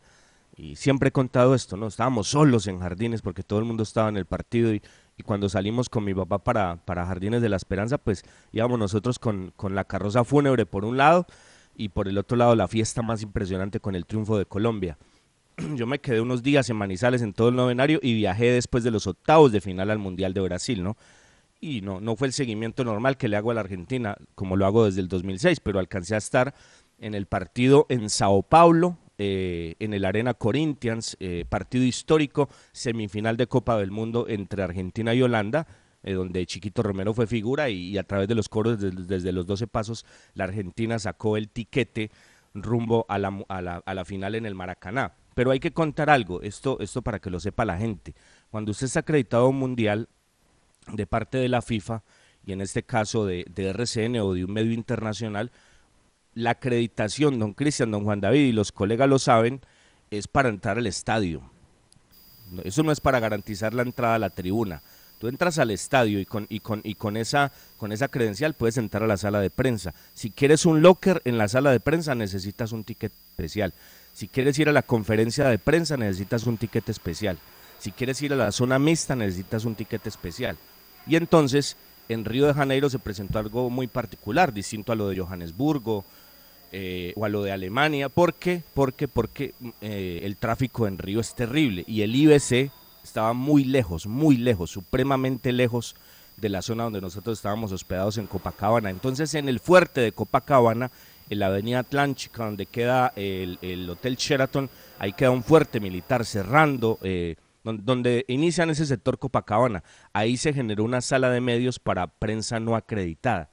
[0.56, 1.88] Y siempre he contado esto, ¿no?
[1.88, 4.82] Estábamos solos en Jardines porque todo el mundo estaba en el partido y,
[5.18, 9.20] y cuando salimos con mi papá para, para Jardines de la Esperanza, pues íbamos nosotros
[9.20, 11.28] con, con la carroza fúnebre por un lado
[11.76, 14.98] y por el otro lado la fiesta más impresionante con el triunfo de Colombia.
[15.76, 18.92] Yo me quedé unos días en Manizales en todo el novenario y viajé después de
[18.92, 20.98] los octavos de final al Mundial de Brasil, ¿no?
[21.64, 24.66] y no, no fue el seguimiento normal que le hago a la Argentina, como lo
[24.66, 26.54] hago desde el 2006, pero alcancé a estar
[27.00, 33.38] en el partido en Sao Paulo, eh, en el Arena Corinthians, eh, partido histórico, semifinal
[33.38, 35.66] de Copa del Mundo entre Argentina y Holanda,
[36.04, 39.66] eh, donde Chiquito Romero fue figura y, a través de los coros desde, los 12
[39.68, 42.12] pasos, la Argentina sacó el tiquete
[42.54, 45.14] rumbo a la, a la, a la final en el Maracaná.
[45.34, 48.14] Pero hay que contar algo, esto, esto para que lo sepa la gente.
[48.52, 50.08] Cuando usted está acreditado a un mundial,
[50.92, 52.04] de parte de la FIFA
[52.46, 55.52] y en este caso de, de RCN o de un medio internacional,
[56.34, 59.62] la acreditación, don Cristian, don Juan David y los colegas lo saben,
[60.12, 61.42] es para entrar al estadio.
[62.64, 64.82] Eso no es para garantizar la entrada a la tribuna.
[65.20, 68.78] Tú entras al estadio y con, y con, y con, esa, con esa credencial puedes
[68.78, 69.94] entrar a la sala de prensa.
[70.14, 73.74] Si quieres un locker en la sala de prensa necesitas un ticket especial.
[74.14, 77.38] Si quieres ir a la conferencia de prensa necesitas un ticket especial.
[77.80, 80.58] Si quieres ir a la zona mixta necesitas un ticket especial.
[81.08, 81.76] Y entonces
[82.10, 86.06] en Río de Janeiro se presentó algo muy particular, distinto a lo de Johannesburgo
[86.72, 88.10] eh, o a lo de Alemania.
[88.10, 88.62] ¿Por qué?
[88.74, 92.72] Porque, porque eh, el tráfico en Río es terrible y el IBC
[93.04, 95.96] estaba muy lejos, muy lejos, supremamente lejos
[96.38, 98.90] de la zona donde nosotros estábamos hospedados en Copacabana.
[98.90, 100.92] Entonces en el fuerte de Copacabana,
[101.30, 106.26] en la avenida Atlántica, donde queda el, el Hotel Sheraton, ahí queda un fuerte militar
[106.26, 109.84] cerrando, eh, don- donde inician ese sector Copacabana.
[110.14, 113.50] Ahí se generó una sala de medios para prensa no acreditada.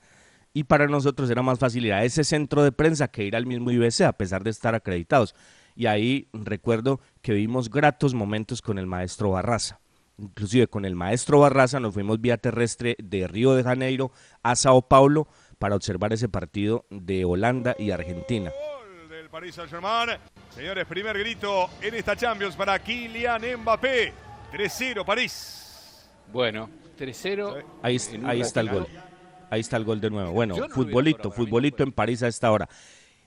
[0.52, 3.46] Y para nosotros era más fácil ir a ese centro de prensa que ir al
[3.46, 5.34] mismo IBC, a pesar de estar acreditados.
[5.76, 9.78] Y ahí recuerdo que vimos gratos momentos con el maestro Barraza.
[10.18, 14.10] Inclusive con el maestro Barraza nos fuimos vía terrestre de Río de Janeiro
[14.42, 15.28] a Sao Paulo
[15.60, 18.50] para observar ese partido de Holanda y Argentina.
[19.10, 20.18] del Paris Saint-Germain.
[20.54, 24.14] Señores, primer grito en esta Champions para Kylian Mbappé.
[24.52, 26.08] 3-0 París.
[26.32, 27.62] Bueno, 3-0.
[27.82, 28.86] Ahí, ahí está el gol.
[29.50, 30.32] Ahí está el gol de nuevo.
[30.32, 32.66] Bueno, no futbolito, futbolito en París a esta hora.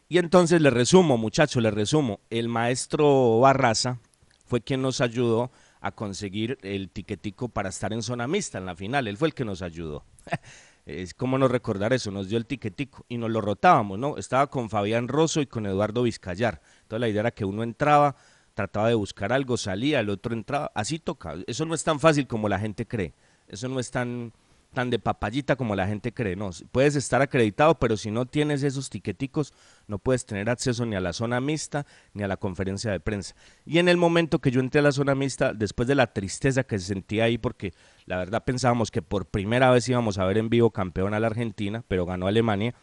[0.09, 2.19] Y entonces le resumo, muchachos, le resumo.
[2.31, 3.99] El maestro Barraza
[4.47, 8.75] fue quien nos ayudó a conseguir el tiquetico para estar en zona mixta en la
[8.75, 9.07] final.
[9.07, 10.03] Él fue el que nos ayudó.
[10.85, 14.17] Es como no recordar eso, nos dio el tiquetico y nos lo rotábamos, ¿no?
[14.17, 16.61] Estaba con Fabián Rosso y con Eduardo Vizcayar.
[16.81, 18.17] Entonces la idea era que uno entraba,
[18.53, 21.35] trataba de buscar algo, salía, el otro entraba, así toca.
[21.47, 23.13] Eso no es tan fácil como la gente cree.
[23.47, 24.33] Eso no es tan
[24.73, 26.35] tan de papayita como la gente cree.
[26.35, 29.53] No, puedes estar acreditado, pero si no tienes esos tiqueticos,
[29.87, 33.35] no puedes tener acceso ni a la zona mixta ni a la conferencia de prensa.
[33.65, 36.63] Y en el momento que yo entré a la zona mixta, después de la tristeza
[36.63, 37.73] que se sentía ahí, porque
[38.05, 41.27] la verdad pensábamos que por primera vez íbamos a ver en vivo campeón a la
[41.27, 42.73] Argentina, pero ganó Alemania,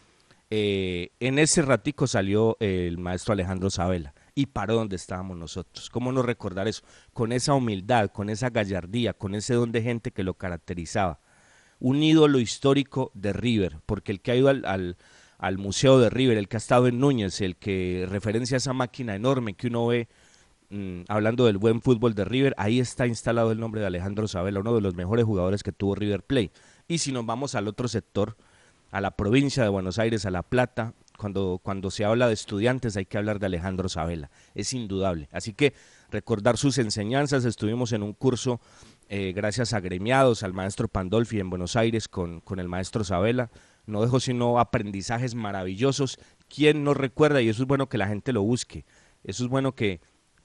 [0.52, 5.90] eh, en ese ratico salió el maestro Alejandro Sabela y paró donde estábamos nosotros.
[5.90, 6.82] ¿Cómo no recordar eso?
[7.12, 11.20] Con esa humildad, con esa gallardía, con ese don de gente que lo caracterizaba.
[11.78, 14.96] Un ídolo histórico de River, porque el que ha ido al,
[15.38, 18.72] al, Museo de River, el que ha estado en Núñez, el que referencia a esa
[18.72, 20.08] máquina enorme que uno ve
[20.70, 24.60] mm, hablando del buen fútbol de River, ahí está instalado el nombre de Alejandro Sabela,
[24.60, 26.50] uno de los mejores jugadores que tuvo River Play.
[26.88, 28.36] Y si nos vamos al otro sector,
[28.90, 32.96] a la provincia de Buenos Aires, a La Plata, cuando, cuando se habla de estudiantes
[32.96, 35.28] hay que hablar de Alejandro Sabela, es indudable.
[35.32, 35.74] Así que
[36.10, 38.60] recordar sus enseñanzas, estuvimos en un curso
[39.08, 43.50] eh, gracias a gremiados, al maestro Pandolfi en Buenos Aires con, con el maestro Sabela,
[43.86, 46.18] no dejó sino aprendizajes maravillosos.
[46.48, 47.42] ¿Quién no recuerda?
[47.42, 48.84] Y eso es bueno que la gente lo busque,
[49.24, 50.00] eso es bueno que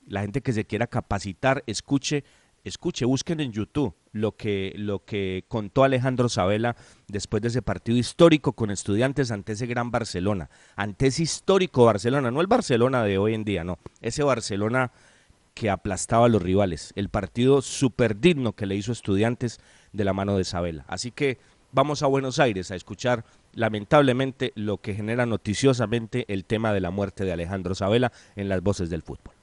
[0.08, 2.24] la gente que se quiera capacitar escuche
[2.66, 6.76] escuche, busquen en YouTube lo que, lo que contó Alejandro Sabela
[7.08, 12.32] después de ese partido histórico con estudiantes ante ese gran Barcelona, ante ese histórico Barcelona,
[12.32, 14.92] no el Barcelona de hoy en día, no, ese Barcelona
[15.54, 19.60] que aplastaba a los rivales, el partido súper digno que le hizo estudiantes
[19.94, 20.86] de la mano de Sabela.
[20.88, 21.38] Así que
[21.72, 26.90] vamos a Buenos Aires a escuchar lamentablemente lo que genera noticiosamente el tema de la
[26.90, 29.36] muerte de Alejandro Sabela en las voces del fútbol.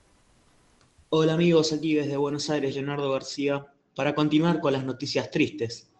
[1.14, 5.90] Hola amigos, aquí desde Buenos Aires, Leonardo García, para continuar con las noticias tristes.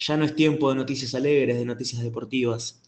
[0.00, 2.82] Ya no es tiempo de noticias alegres, de noticias deportivas.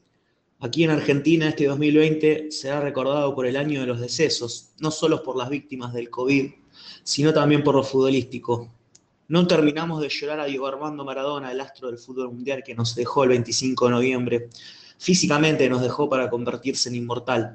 [0.59, 5.22] Aquí en Argentina este 2020 será recordado por el año de los decesos, no solo
[5.22, 6.50] por las víctimas del COVID,
[7.04, 8.74] sino también por lo futbolístico.
[9.28, 12.96] No terminamos de llorar a Diego Armando Maradona, el astro del fútbol mundial que nos
[12.96, 14.48] dejó el 25 de noviembre.
[14.98, 17.54] Físicamente nos dejó para convertirse en inmortal,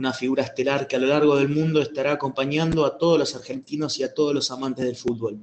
[0.00, 3.98] una figura estelar que a lo largo del mundo estará acompañando a todos los argentinos
[3.98, 5.38] y a todos los amantes del fútbol.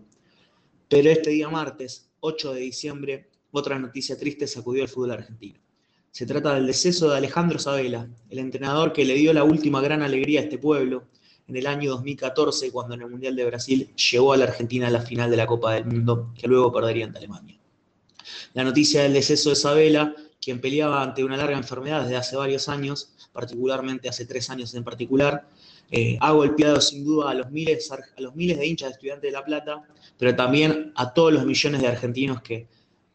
[0.89, 5.59] Pero este día martes, 8 de diciembre, otra noticia triste sacudió el fútbol argentino.
[6.09, 10.01] Se trata del deceso de Alejandro Sabela, el entrenador que le dio la última gran
[10.01, 11.03] alegría a este pueblo
[11.47, 14.91] en el año 2014, cuando en el Mundial de Brasil llevó a la Argentina a
[14.91, 17.59] la final de la Copa del Mundo, que luego perdería ante Alemania.
[18.53, 22.69] La noticia del deceso de Sabela, quien peleaba ante una larga enfermedad desde hace varios
[22.69, 25.47] años, particularmente hace tres años en particular.
[25.89, 29.29] Eh, ha golpeado sin duda a los, miles, a los miles de hinchas de Estudiantes
[29.29, 29.83] de La Plata,
[30.17, 32.67] pero también a todos los millones de argentinos que,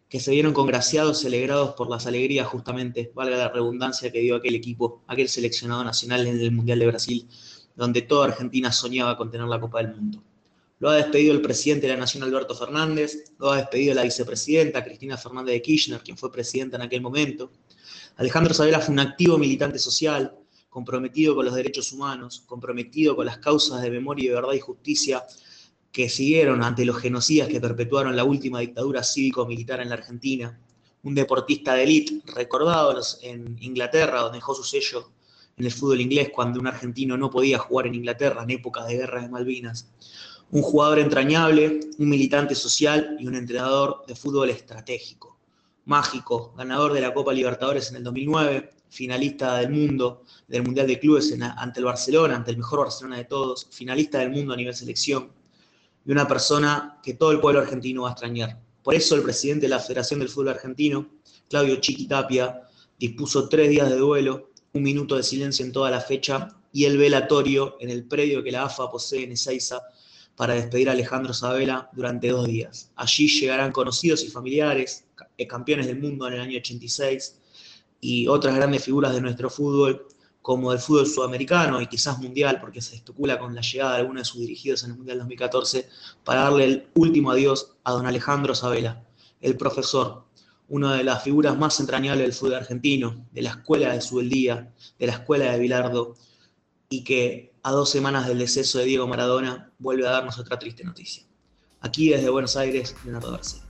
[0.08, 4.54] que se vieron congraciados, celebrados por las alegrías justamente, valga la redundancia que dio aquel
[4.54, 7.28] equipo, aquel seleccionado nacional en el Mundial de Brasil,
[7.74, 10.22] donde toda Argentina soñaba con tener la Copa del Mundo.
[10.82, 14.82] Lo ha despedido el presidente de la Nación, Alberto Fernández, lo ha despedido la vicepresidenta,
[14.82, 17.52] Cristina Fernández de Kirchner, quien fue presidenta en aquel momento,
[18.16, 20.34] Alejandro Sabela fue un activo militante social,
[20.68, 25.22] comprometido con los derechos humanos, comprometido con las causas de memoria y verdad y justicia
[25.92, 30.58] que siguieron ante los genocidas que perpetuaron la última dictadura cívico-militar en la Argentina.
[31.04, 35.12] Un deportista de élite recordado en Inglaterra, donde dejó su sello
[35.56, 38.96] en el fútbol inglés cuando un argentino no podía jugar en Inglaterra en épocas de
[38.96, 39.86] guerra de Malvinas.
[40.52, 45.38] Un jugador entrañable, un militante social y un entrenador de fútbol estratégico
[45.86, 51.00] mágico, ganador de la Copa Libertadores en el 2009, finalista del mundo, del Mundial de
[51.00, 54.74] Clubes ante el Barcelona, ante el mejor Barcelona de todos, finalista del mundo a nivel
[54.74, 55.32] selección,
[56.04, 58.60] y una persona que todo el pueblo argentino va a extrañar.
[58.82, 61.08] Por eso el presidente de la Federación del Fútbol Argentino,
[61.48, 62.60] Claudio Chiqui Tapia,
[62.98, 66.98] dispuso tres días de duelo, un minuto de silencio en toda la fecha y el
[66.98, 69.80] velatorio en el predio que la AFA posee en Ezeiza
[70.36, 72.90] para despedir a Alejandro Sabela durante dos días.
[72.96, 75.04] Allí llegarán conocidos y familiares,
[75.36, 77.38] eh, campeones del mundo en el año 86
[78.00, 80.06] y otras grandes figuras de nuestro fútbol,
[80.40, 84.22] como el fútbol sudamericano y quizás mundial, porque se especula con la llegada de algunos
[84.22, 85.88] de sus dirigidos en el Mundial 2014,
[86.24, 89.04] para darle el último adiós a don Alejandro Sabela,
[89.40, 90.24] el profesor,
[90.68, 95.06] una de las figuras más entrañables del fútbol argentino, de la escuela de Subeldía, de
[95.06, 96.16] la escuela de Bilardo,
[96.88, 100.82] y que a dos semanas del deceso de Diego Maradona vuelve a darnos otra triste
[100.82, 101.22] noticia.
[101.80, 103.62] Aquí desde Buenos Aires, Leonardo García.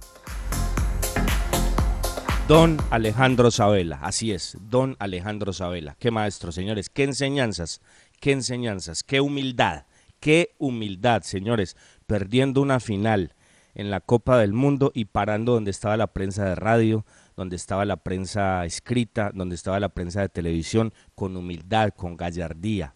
[2.49, 5.97] Don Alejandro Sabela, así es, don Alejandro Sabela.
[5.99, 7.83] Qué maestro, señores, qué enseñanzas,
[8.21, 9.85] qué enseñanzas, qué humildad,
[10.21, 11.77] qué humildad, señores,
[12.07, 13.35] perdiendo una final
[13.75, 17.05] en la Copa del Mundo y parando donde estaba la prensa de radio,
[17.37, 22.95] donde estaba la prensa escrita, donde estaba la prensa de televisión, con humildad, con gallardía.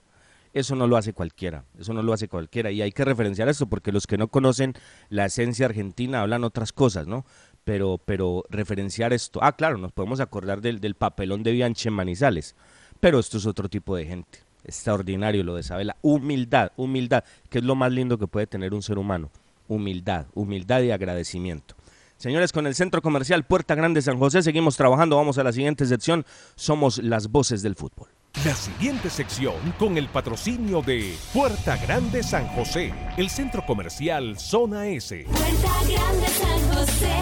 [0.56, 2.70] Eso no lo hace cualquiera, eso no lo hace cualquiera.
[2.70, 4.72] Y hay que referenciar esto porque los que no conocen
[5.10, 7.26] la esencia argentina hablan otras cosas, ¿no?
[7.66, 9.40] pero, pero referenciar esto.
[9.42, 12.54] Ah, claro, nos podemos acordar del, del papelón de Bianchi en Manizales,
[13.00, 14.38] pero esto es otro tipo de gente.
[14.62, 15.96] Extraordinario lo de Isabela.
[16.00, 19.30] Humildad, humildad, que es lo más lindo que puede tener un ser humano.
[19.66, 21.74] Humildad, humildad y agradecimiento.
[22.18, 25.16] Señores, con el Centro Comercial Puerta Grande San José seguimos trabajando.
[25.16, 26.24] Vamos a la siguiente sección.
[26.54, 28.08] Somos las voces del fútbol.
[28.44, 34.86] La siguiente sección con el patrocinio de Puerta Grande San José, el centro comercial Zona
[34.88, 35.24] S.
[35.24, 37.14] Puerta Grande San José,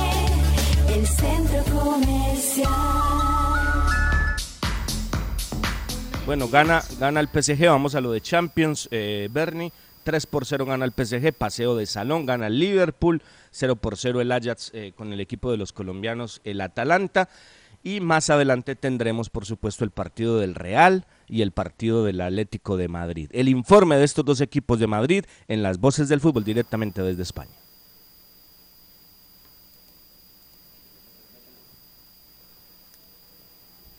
[0.88, 2.68] el centro comercial.
[6.27, 9.72] Bueno, gana, gana el PSG, vamos a lo de Champions, eh, Bernie.
[10.03, 13.22] 3 por 0 gana el PSG, paseo de salón, gana el Liverpool,
[13.53, 17.31] 0 por 0 el Ajax eh, con el equipo de los colombianos, el Atalanta.
[17.87, 22.79] Y más adelante tendremos, por supuesto, el partido del Real y el partido del Atlético
[22.79, 23.29] de Madrid.
[23.33, 27.23] El informe de estos dos equipos de Madrid en las voces del fútbol directamente desde
[27.23, 27.53] España.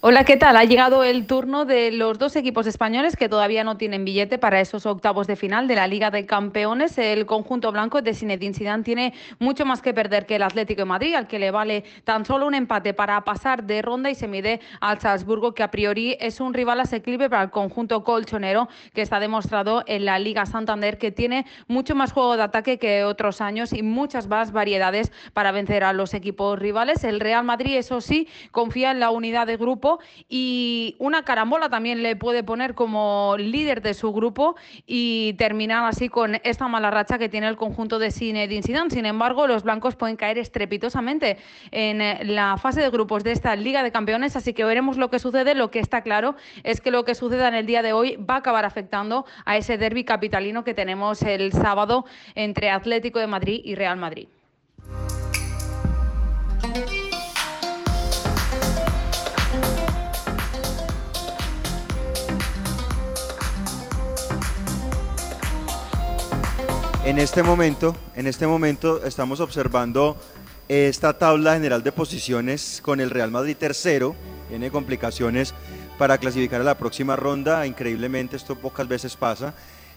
[0.08, 0.56] Hola, ¿qué tal?
[0.56, 4.62] Ha llegado el turno de los dos equipos españoles que todavía no tienen billete para
[4.62, 7.00] esos octavos de final de la Liga de Campeones.
[7.00, 10.86] El conjunto blanco de Zinedine Zidane tiene mucho más que perder que el Atlético de
[10.86, 14.28] Madrid, al que le vale tan solo un empate para pasar de ronda y se
[14.28, 19.02] mide al Salzburgo, que a priori es un rival asequible para el conjunto colchonero, que
[19.02, 23.42] está demostrado en la Liga Santander, que tiene mucho más juego de ataque que otros
[23.42, 27.04] años y muchas más variedades para vencer a los equipos rivales.
[27.04, 29.95] El Real Madrid, eso sí, confía en la unidad de grupo
[30.30, 34.56] y una carambola también le puede poner como líder de su grupo
[34.86, 38.90] y terminar así con esta mala racha que tiene el conjunto de Zinedine Zidane.
[38.90, 41.38] Sin embargo, los blancos pueden caer estrepitosamente
[41.72, 45.10] en eh, la fase de grupos de esta Liga de Campeones, así que veremos lo
[45.10, 45.56] que sucede.
[45.56, 48.36] Lo que está claro es que lo que suceda en el día de hoy va
[48.36, 52.06] a acabar afectando a ese derby capitalino que tenemos el sábado
[52.36, 54.28] entre Atlético de Madrid y Real Madrid.
[67.06, 70.18] En este momento, en este momento estamos observando
[70.68, 74.16] esta tabla general de posiciones con el Real Madrid tercero,
[74.50, 75.54] tiene complicaciones
[76.00, 79.54] para clasificar a la próxima ronda, increíblemente esto pocas veces pasa.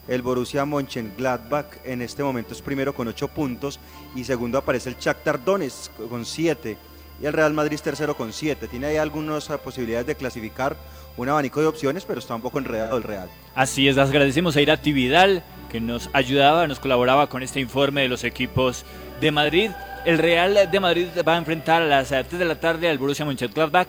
[0.07, 3.81] El Borussia Mönchengladbach en este momento es primero con 8 puntos
[4.15, 6.77] y segundo aparece el Shakhtar Donetsk con 7
[7.23, 8.69] y el Real Madrid tercero con 7.
[8.69, 10.77] Tiene ahí algunas posibilidades de clasificar,
[11.23, 13.29] un abanico de opciones, pero está un poco enredado el Real.
[13.55, 18.03] Así es, les agradecemos a Irati Vidal que nos ayudaba, nos colaboraba con este informe
[18.03, 18.85] de los equipos
[19.21, 19.71] de Madrid.
[20.07, 23.25] El Real de Madrid va a enfrentar a las 3 de la tarde al Borussia
[23.25, 23.89] Mönchengladbach.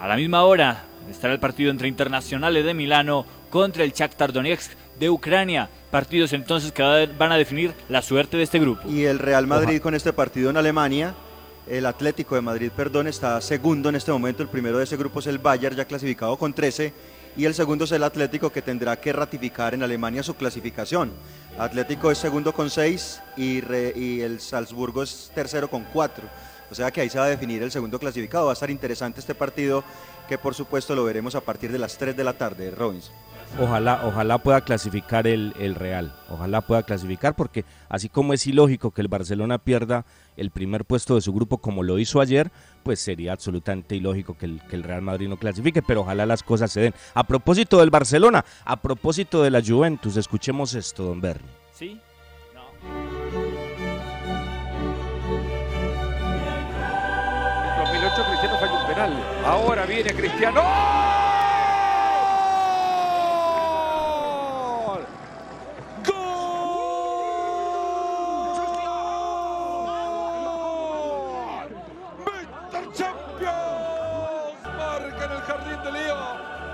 [0.00, 4.72] A la misma hora estará el partido entre Internacionales de Milano contra el Shakhtar Donetsk
[4.98, 5.68] de Ucrania.
[5.90, 6.82] Partidos entonces que
[7.18, 8.88] van a definir la suerte de este grupo.
[8.88, 11.14] Y el Real Madrid con este partido en Alemania,
[11.70, 14.42] el Atlético de Madrid, perdón, está segundo en este momento.
[14.42, 16.92] El primero de ese grupo es el Bayern, ya clasificado con 13.
[17.36, 21.12] Y el segundo es el Atlético, que tendrá que ratificar en Alemania su clasificación.
[21.58, 23.62] Atlético es segundo con 6 y,
[23.98, 26.24] y el Salzburgo es tercero con 4.
[26.70, 28.46] O sea que ahí se va a definir el segundo clasificado.
[28.46, 29.84] Va a estar interesante este partido,
[30.28, 33.14] que por supuesto lo veremos a partir de las 3 de la tarde, Robinson.
[33.58, 36.14] Ojalá, ojalá pueda clasificar el, el Real.
[36.28, 40.04] Ojalá pueda clasificar porque así como es ilógico que el Barcelona pierda
[40.36, 44.46] el primer puesto de su grupo como lo hizo ayer, pues sería absolutamente ilógico que
[44.46, 46.94] el, que el Real Madrid no clasifique, pero ojalá las cosas se den.
[47.14, 51.50] A propósito del Barcelona, a propósito de la Juventus, escuchemos esto, don Bernie.
[51.72, 51.98] ¿Sí?
[58.98, 60.60] Ahora viene Cristiano.
[64.86, 65.06] ¡Gol!
[66.04, 66.18] ¡Gol!
[72.26, 72.92] ¡Mr.
[72.92, 74.58] Champions!
[74.76, 76.16] Marca en el jardín de Leo.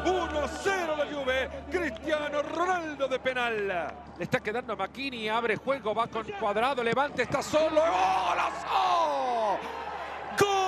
[0.06, 1.50] 1-0 la Juve.
[1.70, 3.68] Cristiano Ronaldo de penal.
[4.16, 5.28] Le está quedando a Makini.
[5.28, 5.94] Abre juego.
[5.94, 6.82] Va con cuadrado.
[6.82, 7.24] Levante.
[7.24, 7.82] Está solo.
[7.82, 9.58] ¡Golazo!
[10.38, 10.64] ¡Gol!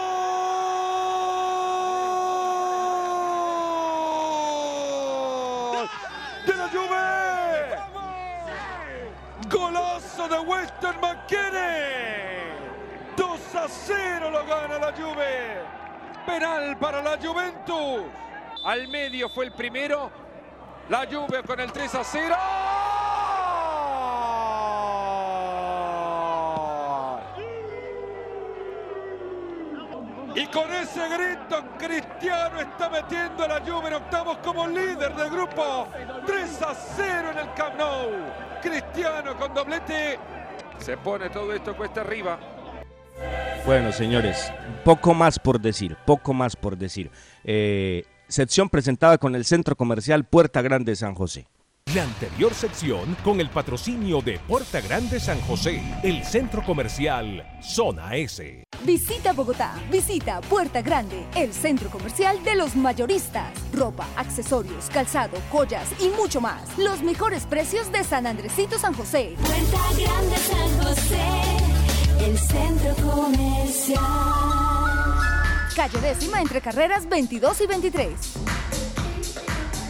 [6.47, 7.77] ¡De la Juve!
[9.51, 12.55] ¡Golazo de Weston McKinney!
[13.17, 15.63] 2 a 0 lo gana la Juve.
[16.25, 18.03] Penal para la Juventus.
[18.65, 20.11] Al medio fue el primero.
[20.89, 22.37] La Juve con el 3 a 0.
[30.35, 35.31] Y con ese grito, Cristiano está metiendo a la Juve en octavos como líder del
[35.31, 35.89] grupo.
[36.27, 38.11] 3 a 0 en el Camp Nou.
[38.61, 40.19] Cristiano con doblete.
[40.79, 42.39] Se pone todo esto cuesta arriba.
[43.67, 44.53] Bueno, señores,
[44.85, 47.11] poco más por decir, poco más por decir.
[47.43, 51.49] Eh, sección presentada con el Centro Comercial Puerta Grande San José.
[51.95, 58.17] La anterior sección con el patrocinio de Puerta Grande San José, el centro comercial Zona
[58.17, 58.65] S.
[58.85, 63.53] Visita Bogotá, visita Puerta Grande, el centro comercial de los mayoristas.
[63.73, 66.77] Ropa, accesorios, calzado, joyas y mucho más.
[66.77, 69.35] Los mejores precios de San Andresito San José.
[69.41, 71.66] Puerta Grande San José,
[72.27, 74.03] el centro comercial.
[75.77, 78.35] Calle décima entre carreras 22 y 23.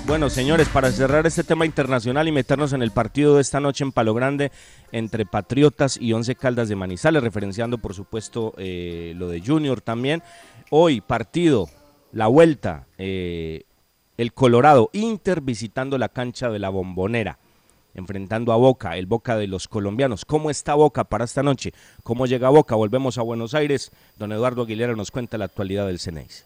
[0.07, 3.85] Bueno, señores, para cerrar este tema internacional y meternos en el partido de esta noche
[3.85, 4.53] en Palo Grande
[4.93, 10.23] entre Patriotas y Once Caldas de Manizales, referenciando por supuesto eh, lo de Junior también.
[10.71, 11.71] Hoy partido,
[12.13, 13.63] la vuelta, eh,
[14.19, 17.39] el Colorado Inter visitando la cancha de la Bombonera,
[17.97, 20.25] enfrentando a Boca, el Boca de los colombianos.
[20.25, 21.73] ¿Cómo está Boca para esta noche?
[22.05, 22.77] ¿Cómo llega Boca?
[22.77, 23.91] Volvemos a Buenos Aires.
[24.19, 26.45] Don Eduardo Aguilera nos cuenta la actualidad del Ceneis.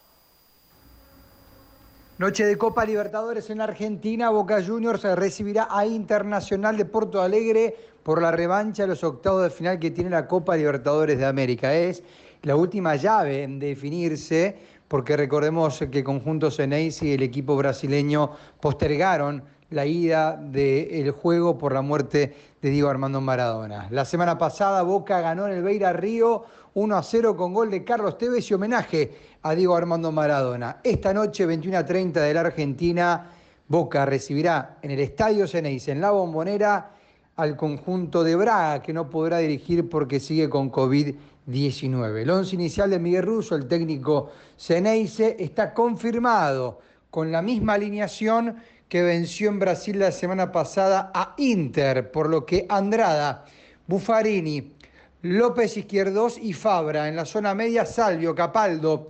[2.17, 8.21] Noche de Copa Libertadores en Argentina, Boca Juniors recibirá a Internacional de Porto Alegre por
[8.21, 11.73] la revancha de los octavos de final que tiene la Copa Libertadores de América.
[11.73, 12.03] Es
[12.43, 14.55] la última llave en definirse,
[14.87, 21.73] porque recordemos que conjunto Ceneice y el equipo brasileño postergaron la ida del juego por
[21.73, 23.87] la muerte de Diego Armando Maradona.
[23.89, 26.43] La semana pasada Boca ganó en el Beira Río
[26.73, 29.11] 1 a 0 con gol de Carlos Tevez y homenaje
[29.41, 30.81] a Diego Armando Maradona.
[30.83, 33.31] Esta noche, 21 a 30 de la Argentina,
[33.67, 36.91] Boca recibirá en el Estadio Ceneice, en la Bombonera,
[37.37, 42.21] al conjunto de Braga, que no podrá dirigir porque sigue con COVID-19.
[42.21, 48.57] El once inicial de Miguel Russo, el técnico Ceneice, está confirmado con la misma alineación
[48.91, 53.45] que venció en Brasil la semana pasada a Inter, por lo que Andrada,
[53.87, 54.73] Buffarini,
[55.21, 57.07] López Izquierdos y Fabra.
[57.07, 59.07] En la zona media, Salvio, Capaldo,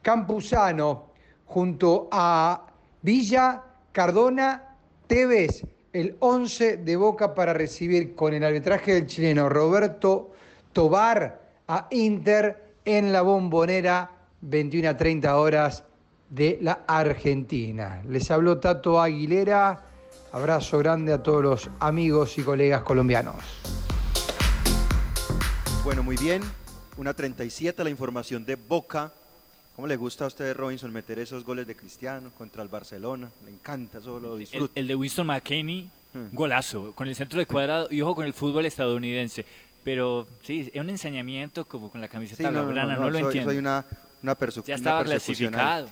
[0.00, 1.10] Campuzano,
[1.44, 2.66] junto a
[3.02, 4.76] Villa, Cardona,
[5.08, 10.30] Tevez, el 11 de Boca para recibir con el arbitraje del chileno Roberto
[10.72, 14.08] Tobar a Inter en la bombonera
[14.42, 15.82] 21 a 30 horas
[16.28, 18.02] de la Argentina.
[18.08, 19.82] Les habló Tato Aguilera.
[20.32, 23.36] Abrazo grande a todos los amigos y colegas colombianos.
[25.84, 26.42] Bueno, muy bien.
[26.96, 29.12] Una 37 la información de Boca.
[29.76, 33.28] ¿Cómo le gusta a usted, Robinson, meter esos goles de Cristiano contra el Barcelona?
[33.44, 34.72] Le encanta, eso lo El, disfruta.
[34.80, 36.28] el de Winston McKinney, Hmm.
[36.32, 39.44] golazo, con el centro de cuadrado y ojo con el fútbol estadounidense.
[39.84, 43.10] Pero sí, es un ensañamiento como con la camiseta Sí, no, no, blaugrana, no, no,
[43.10, 43.50] lo soy, entiendo.
[43.50, 43.84] soy una,
[44.22, 45.88] una, Ya estaba clasificado.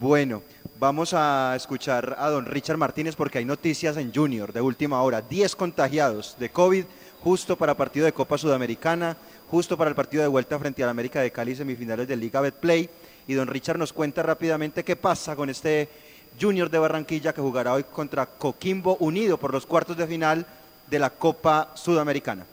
[0.00, 0.42] Bueno,
[0.80, 5.22] vamos a escuchar a don Richard Martínez porque hay noticias en Junior de última hora.
[5.22, 6.84] 10 contagiados de COVID
[7.22, 9.16] justo para partido de Copa Sudamericana,
[9.48, 12.90] justo para el partido de vuelta frente al América de Cali semifinales de Liga Betplay.
[13.28, 15.88] Y don Richard nos cuenta rápidamente qué pasa con este
[16.40, 20.44] Junior de Barranquilla que jugará hoy contra Coquimbo Unido por los cuartos de final
[20.90, 22.44] de la Copa Sudamericana.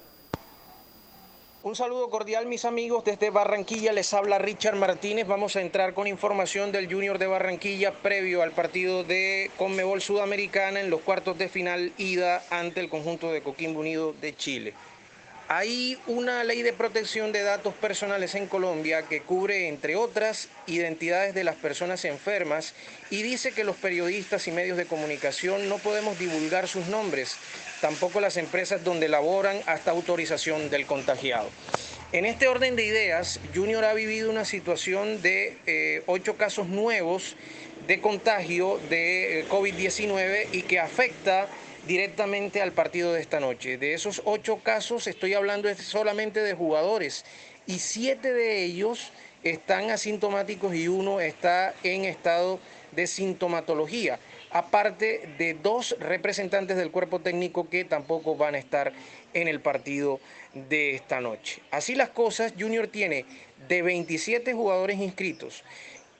[1.63, 6.07] Un saludo cordial mis amigos desde Barranquilla, les habla Richard Martínez, vamos a entrar con
[6.07, 11.49] información del Junior de Barranquilla previo al partido de Conmebol Sudamericana en los cuartos de
[11.49, 14.73] final ida ante el conjunto de Coquimbo Unido de Chile.
[15.49, 21.35] Hay una ley de protección de datos personales en Colombia que cubre, entre otras, identidades
[21.35, 22.73] de las personas enfermas
[23.11, 27.35] y dice que los periodistas y medios de comunicación no podemos divulgar sus nombres,
[27.81, 31.49] tampoco las empresas donde laboran hasta autorización del contagiado.
[32.13, 37.35] En este orden de ideas, Junior ha vivido una situación de eh, ocho casos nuevos
[37.87, 41.47] de contagio de eh, COVID-19 y que afecta
[41.87, 43.77] directamente al partido de esta noche.
[43.77, 47.25] De esos ocho casos estoy hablando solamente de jugadores
[47.65, 49.11] y siete de ellos
[49.43, 52.59] están asintomáticos y uno está en estado
[52.91, 54.19] de sintomatología,
[54.51, 58.93] aparte de dos representantes del cuerpo técnico que tampoco van a estar
[59.33, 60.19] en el partido
[60.53, 61.61] de esta noche.
[61.71, 63.25] Así las cosas, Junior tiene
[63.67, 65.63] de 27 jugadores inscritos,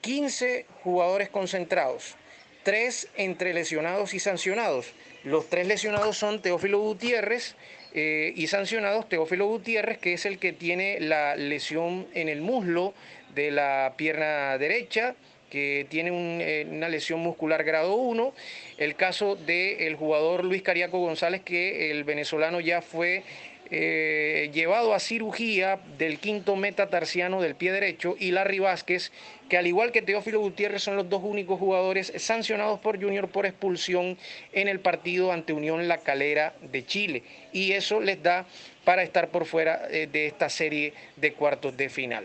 [0.00, 2.16] 15 jugadores concentrados,
[2.62, 4.92] tres entre lesionados y sancionados.
[5.24, 7.54] Los tres lesionados son Teófilo Gutiérrez
[7.94, 12.94] eh, y sancionados Teófilo Gutiérrez, que es el que tiene la lesión en el muslo
[13.34, 15.14] de la pierna derecha,
[15.52, 18.32] que tiene eh, una lesión muscular grado 1.
[18.78, 23.22] El caso del jugador Luis Cariaco González, que el venezolano ya fue
[23.70, 29.12] eh, llevado a cirugía del quinto metatarsiano del pie derecho y Larry Vázquez,
[29.50, 33.44] que al igual que Teófilo Gutiérrez son los dos únicos jugadores sancionados por Junior por
[33.44, 34.16] expulsión
[34.54, 37.24] en el partido ante Unión La Calera de Chile.
[37.52, 38.46] Y eso les da
[38.84, 42.24] para estar por fuera eh, de esta serie de cuartos de final.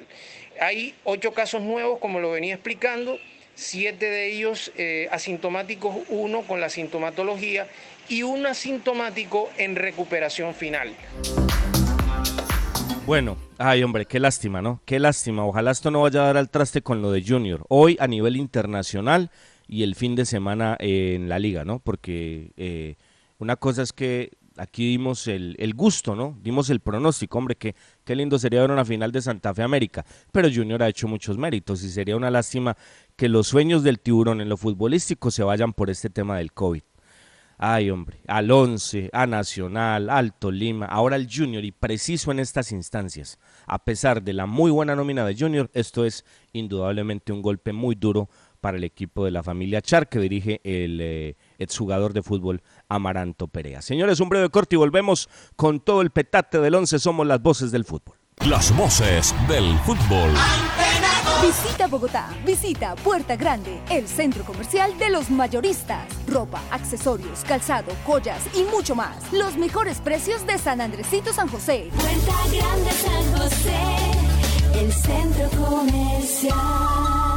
[0.60, 3.20] Hay ocho casos nuevos, como lo venía explicando,
[3.56, 7.68] siete de ellos eh, asintomáticos, uno con la sintomatología
[8.10, 10.96] y un asintomático en recuperación final.
[13.06, 14.82] Bueno, ay hombre, qué lástima, ¿no?
[14.86, 15.46] Qué lástima.
[15.46, 17.66] Ojalá esto no vaya a dar al traste con lo de Junior.
[17.70, 19.32] Hoy a nivel internacional
[19.68, 21.80] y el fin de semana en la liga, ¿no?
[21.80, 22.96] Porque eh,
[23.40, 26.38] una cosa es que aquí dimos el, el, gusto, ¿no?
[26.42, 30.06] Dimos el pronóstico, hombre, que qué lindo sería ver una final de Santa Fe América.
[30.32, 32.78] Pero Junior ha hecho muchos méritos y sería una lástima
[33.16, 36.82] que los sueños del tiburón en lo futbolístico se vayan por este tema del COVID.
[37.60, 42.72] Ay, hombre, al 11, a Nacional, al Tolima, ahora al Junior y preciso en estas
[42.72, 43.40] instancias.
[43.66, 47.96] A pesar de la muy buena nómina de Junior, esto es indudablemente un golpe muy
[47.96, 48.30] duro
[48.62, 53.48] para el equipo de la familia Char que dirige el eh, exjugador de fútbol Amaranto
[53.48, 53.82] Perea.
[53.82, 57.00] Señores, un breve corte y volvemos con todo el petate del 11.
[57.00, 58.16] Somos las voces del fútbol.
[58.46, 60.32] Las voces del fútbol.
[61.42, 66.08] Visita Bogotá, visita Puerta Grande, el centro comercial de los mayoristas.
[66.28, 69.32] Ropa, accesorios, calzado, joyas y mucho más.
[69.32, 71.90] Los mejores precios de San Andresito San José.
[71.94, 77.37] Puerta Grande San José, el centro comercial.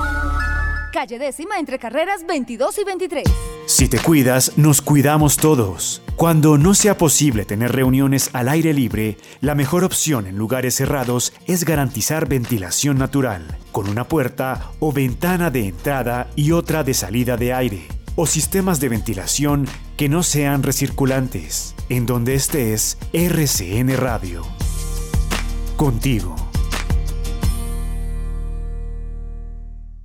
[0.91, 3.25] Calle décima entre carreras 22 y 23.
[3.67, 6.03] Si te cuidas, nos cuidamos todos.
[6.17, 11.33] Cuando no sea posible tener reuniones al aire libre, la mejor opción en lugares cerrados
[11.47, 17.37] es garantizar ventilación natural, con una puerta o ventana de entrada y otra de salida
[17.37, 17.87] de aire,
[18.17, 21.77] o sistemas de ventilación que no sean recirculantes.
[21.89, 24.43] En donde estés, RCN Radio.
[25.77, 26.40] Contigo.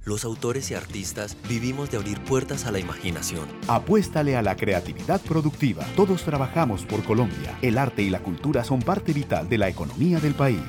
[0.06, 3.48] Los autores y artistas vivimos de abrir puertas a la imaginación.
[3.68, 5.84] Apuéstale a la creatividad productiva.
[5.96, 7.58] Todos trabajamos por Colombia.
[7.64, 10.62] El arte y la cultura son parte vital de la economía del país.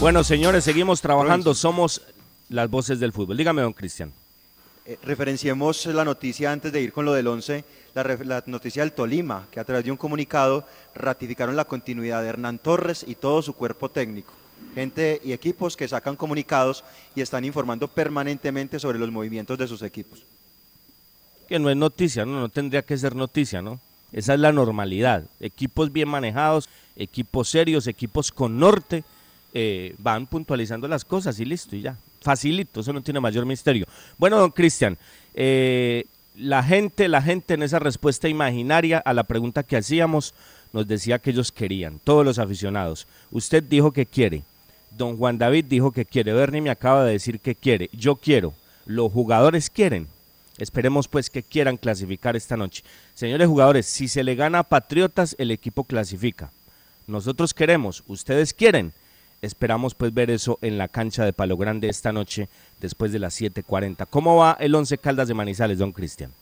[0.00, 1.54] Bueno, señores, seguimos trabajando.
[1.54, 2.02] Somos
[2.50, 3.36] las voces del fútbol.
[3.36, 4.12] Dígame, don Cristian.
[4.84, 8.92] Eh, referenciemos la noticia antes de ir con lo del 11, la, la, noticia del
[8.92, 13.40] Tolima, que a través de un comunicado ratificaron la continuidad de Hernán Torres y todo
[13.42, 14.32] su cuerpo técnico.
[14.74, 16.84] Gente y equipos que sacan comunicados
[17.14, 20.22] y están informando permanentemente sobre los movimientos de sus equipos.
[21.48, 23.80] Que no es noticia, no, no tendría que ser noticia, ¿no?
[24.12, 25.24] Esa es la normalidad.
[25.40, 29.02] Equipos bien manejados, equipos serios, equipos con norte,
[29.58, 33.86] eh, van puntualizando las cosas y listo, y ya facilito, eso no tiene mayor misterio.
[34.18, 34.98] Bueno, don Cristian,
[35.32, 36.04] eh,
[36.36, 40.34] la gente, la gente en esa respuesta imaginaria a la pregunta que hacíamos
[40.74, 43.06] nos decía que ellos querían, todos los aficionados.
[43.30, 44.42] Usted dijo que quiere,
[44.90, 48.52] don Juan David dijo que quiere, Bernie me acaba de decir que quiere, yo quiero,
[48.84, 50.06] los jugadores quieren.
[50.58, 52.84] Esperemos pues que quieran clasificar esta noche.
[53.14, 56.50] Señores jugadores, si se le gana a Patriotas, el equipo clasifica.
[57.06, 58.92] Nosotros queremos, ustedes quieren
[59.42, 62.48] Esperamos pues ver eso en la cancha de Palo Grande esta noche
[62.80, 64.06] después de las 7.40.
[64.08, 66.32] ¿Cómo va el Once Caldas de Manizales, don Cristian?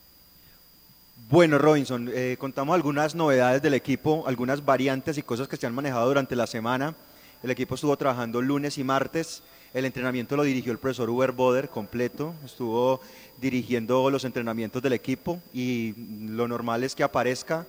[1.31, 5.75] Bueno, Robinson, eh, contamos algunas novedades del equipo, algunas variantes y cosas que se han
[5.75, 6.95] manejado durante la semana.
[7.43, 9.43] El equipo estuvo trabajando lunes y martes.
[9.73, 12.35] El entrenamiento lo dirigió el profesor Uber Boder completo.
[12.45, 13.01] Estuvo
[13.41, 15.95] dirigiendo los entrenamientos del equipo y
[16.29, 17.67] lo normal es que aparezca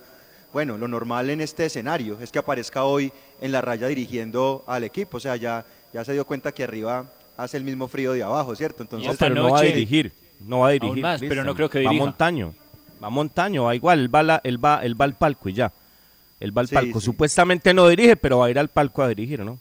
[0.52, 4.84] bueno, lo normal en este escenario es que aparezca hoy en la raya dirigiendo al
[4.84, 7.04] equipo, o sea, ya, ya se dio cuenta que arriba
[7.36, 8.82] hace el mismo frío de abajo, ¿cierto?
[8.82, 10.12] Entonces, pero no va a dirigir,
[10.46, 11.02] no va a dirigir.
[11.02, 11.92] Más, pero no creo que dirija.
[11.94, 12.54] Va montaño,
[13.02, 15.70] va montaño, va igual, él va, la, él va, él va al palco y ya.
[16.40, 17.00] Él va al Sí, palco.
[17.00, 17.04] sí.
[17.06, 19.58] Supuestamente no dirige, pero va a ir al palco a dirigir, ¿no?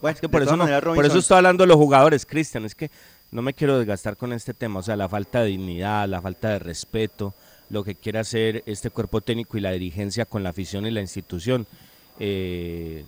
[0.00, 2.26] Bueno, es que por eso, no, maneras, por Robinson- eso estoy hablando de los jugadores,
[2.26, 2.64] Cristian.
[2.66, 2.90] Es que
[3.30, 4.80] no me quiero desgastar con este tema.
[4.80, 7.32] O sea, la falta de dignidad, la falta de respeto
[7.70, 11.00] lo que quiere hacer este cuerpo técnico y la dirigencia con la afición y la
[11.00, 11.66] institución.
[12.18, 13.04] Eh,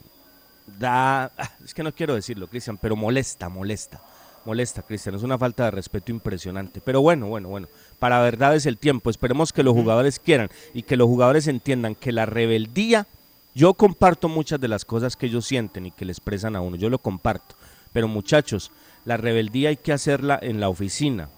[0.79, 1.33] da,
[1.65, 4.03] es que no quiero decirlo, Cristian, pero molesta, molesta,
[4.45, 6.81] molesta, Cristian, es una falta de respeto impresionante.
[6.81, 10.83] Pero bueno, bueno, bueno, para verdad es el tiempo, esperemos que los jugadores quieran y
[10.83, 13.07] que los jugadores entiendan que la rebeldía,
[13.55, 16.77] yo comparto muchas de las cosas que ellos sienten y que le expresan a uno,
[16.77, 17.57] yo lo comparto,
[17.93, 18.71] pero muchachos,
[19.05, 21.29] la rebeldía hay que hacerla en la oficina.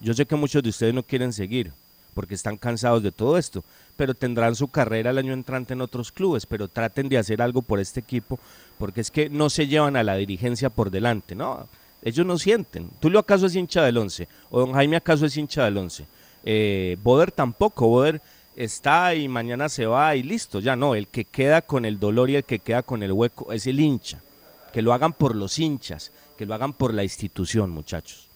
[0.00, 1.72] Yo sé que muchos de ustedes no quieren seguir,
[2.14, 3.64] porque están cansados de todo esto,
[3.96, 7.62] pero tendrán su carrera el año entrante en otros clubes, pero traten de hacer algo
[7.62, 8.38] por este equipo,
[8.78, 11.68] porque es que no se llevan a la dirigencia por delante, no,
[12.02, 12.90] ellos no sienten.
[13.00, 16.06] Tulio acaso es hincha del 11, o don Jaime acaso es hincha del 11.
[16.44, 18.20] Eh, Boder tampoco, Boder
[18.56, 22.30] está y mañana se va y listo, ya no, el que queda con el dolor
[22.30, 24.20] y el que queda con el hueco es el hincha.
[24.72, 28.28] Que lo hagan por los hinchas, que lo hagan por la institución, muchachos.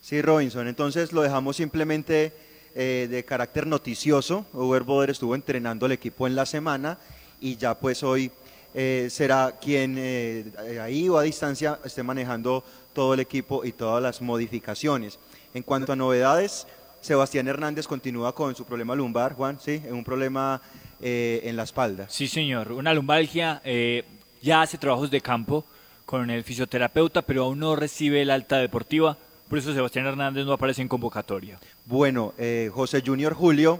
[0.00, 2.32] Sí, Robinson, entonces lo dejamos simplemente
[2.76, 4.46] eh, de carácter noticioso.
[4.52, 6.98] Uber Boder estuvo entrenando al equipo en la semana
[7.40, 8.32] y ya pues hoy
[8.74, 10.44] eh, será quien eh,
[10.82, 15.20] ahí o a distancia esté manejando todo el equipo y todas las modificaciones.
[15.54, 16.66] En cuanto a novedades,
[17.00, 19.80] Sebastián Hernández continúa con su problema lumbar, Juan, ¿sí?
[19.88, 20.60] Un problema
[21.00, 22.06] en la espalda.
[22.08, 23.62] Sí, señor, una lumbalgia,
[24.42, 25.64] ya hace trabajos de campo
[26.06, 29.16] con el fisioterapeuta, pero aún no recibe el alta deportiva.
[29.48, 31.58] Por eso Sebastián Hernández no aparece en convocatoria.
[31.86, 33.78] Bueno, eh, José Junior Julio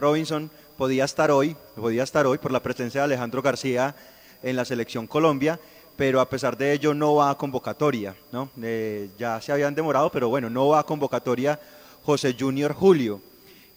[0.00, 3.94] Robinson podía estar hoy, podía estar hoy por la presencia de Alejandro García
[4.42, 5.60] en la selección Colombia,
[5.94, 8.50] pero a pesar de ello no va a convocatoria, ¿no?
[8.60, 11.60] Eh, ya se habían demorado, pero bueno, no va a convocatoria
[12.02, 13.20] José Junior Julio.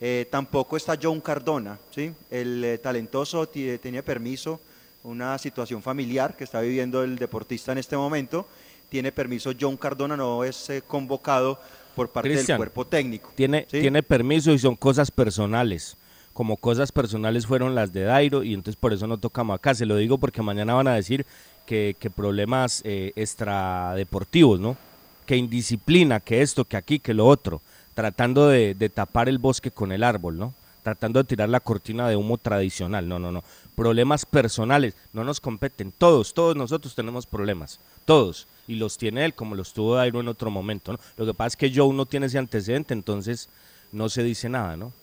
[0.01, 2.11] Eh, tampoco está John Cardona, ¿sí?
[2.31, 4.59] El talentoso tenía permiso,
[5.03, 8.47] una situación familiar que está viviendo el deportista en este momento
[8.89, 11.59] tiene permiso John Cardona, no es convocado
[11.97, 13.31] por parte del cuerpo técnico.
[13.35, 15.97] Tiene, tiene permiso y son cosas personales.
[16.31, 19.73] Como cosas personales fueron las de Dairo y entonces por eso no tocamos acá.
[19.73, 21.25] Se lo digo porque mañana van a decir
[21.65, 24.77] que, problemas eh, extradeportivos, ¿no?
[25.25, 27.61] Que indisciplina, que esto, que aquí, que lo otro.
[27.95, 30.53] Tratando de, de tapar el bosque con el árbol, ¿no?
[30.87, 33.09] Tratando de tirar la cortina de humo tradicional.
[33.09, 33.43] No, no, no.
[33.75, 35.91] Problemas personales no nos competen.
[35.91, 37.81] Todos, todos nosotros tenemos problemas.
[38.05, 40.97] Todos y los tiene él como los tuvo Dairo en otro momento.
[41.17, 43.49] Lo que pasa es que Joe no tiene ese antecedente, entonces
[43.91, 44.93] no se dice nada, ¿no?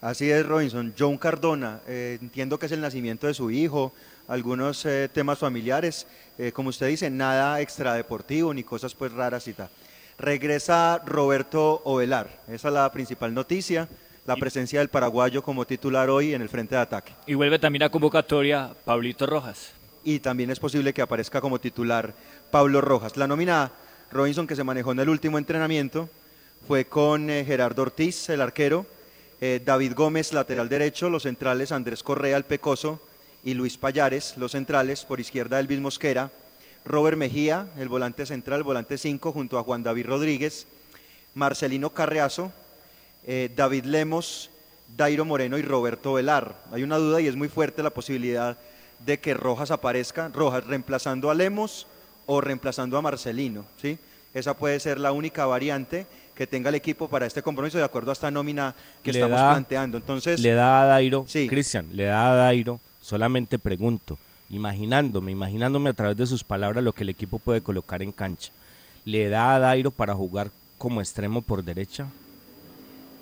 [0.00, 0.92] Así es, Robinson.
[0.98, 3.92] John Cardona, eh, entiendo que es el nacimiento de su hijo,
[4.26, 9.52] algunos eh, temas familiares, eh, como usted dice, nada extradeportivo ni cosas pues raras y
[9.52, 9.68] tal.
[10.22, 13.88] Regresa Roberto Ovelar, esa es la principal noticia,
[14.24, 17.12] la presencia del paraguayo como titular hoy en el frente de ataque.
[17.26, 19.72] Y vuelve también a convocatoria Pablito Rojas
[20.04, 22.14] y también es posible que aparezca como titular
[22.52, 23.16] Pablo Rojas.
[23.16, 23.72] La nómina
[24.12, 26.08] Robinson que se manejó en el último entrenamiento
[26.68, 28.86] fue con eh, Gerardo Ortiz, el arquero,
[29.40, 33.00] eh, David Gómez, lateral derecho, los centrales Andrés Correa, el Pecoso,
[33.42, 36.30] y Luis Payares, los centrales, por izquierda Elvis Mosquera,
[36.84, 40.66] Robert Mejía, el volante central, volante 5, junto a Juan David Rodríguez,
[41.34, 42.52] Marcelino Carreazo,
[43.24, 44.50] eh, David Lemos,
[44.96, 46.56] Dairo Moreno y Roberto Velar.
[46.72, 48.58] Hay una duda y es muy fuerte la posibilidad
[49.04, 51.86] de que Rojas aparezca, Rojas reemplazando a Lemos
[52.26, 53.98] o reemplazando a Marcelino, ¿sí?
[54.34, 58.10] Esa puede ser la única variante que tenga el equipo para este compromiso de acuerdo
[58.10, 59.98] a esta nómina que estamos planteando.
[59.98, 64.18] Entonces, le da a Dairo, Cristian, le da a Dairo, solamente pregunto,
[64.52, 68.52] imaginándome, imaginándome a través de sus palabras lo que el equipo puede colocar en cancha.
[69.04, 72.06] ¿Le da a Dairo para jugar como extremo por derecha?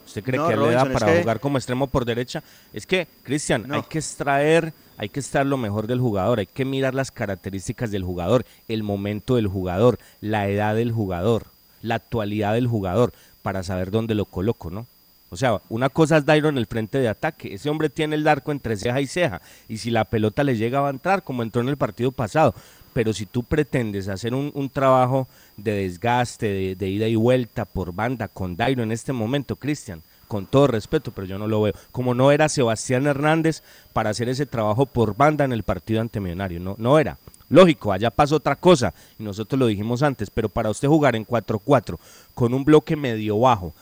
[0.07, 2.43] ¿Usted cree que le da para jugar como extremo por derecha?
[2.73, 6.65] Es que, Cristian, hay que extraer, hay que estar lo mejor del jugador, hay que
[6.65, 11.47] mirar las características del jugador, el momento del jugador, la edad del jugador,
[11.81, 13.13] la actualidad del jugador,
[13.43, 14.87] para saber dónde lo coloco, ¿no?
[15.31, 17.55] O sea, una cosa es Dairo en el frente de ataque.
[17.55, 19.41] Ese hombre tiene el arco entre ceja y ceja.
[19.69, 22.53] Y si la pelota le llega a entrar, como entró en el partido pasado.
[22.93, 28.27] Pero si tú pretendes hacer un, trabajo de desgaste, de, ida y vuelta por banda
[28.27, 31.75] con Dairo en este momento, Cristian, con todo respeto, pero yo no lo veo.
[31.93, 33.63] Como no era Sebastián Hernández
[33.93, 37.17] para hacer ese trabajo por banda en el partido ante Millonario, no, no era.
[37.49, 41.27] Lógico, allá pasó otra cosa y nosotros lo dijimos antes, pero para usted jugar en
[41.27, 41.99] 4-4
[42.33, 43.75] con un bloque medio bajo,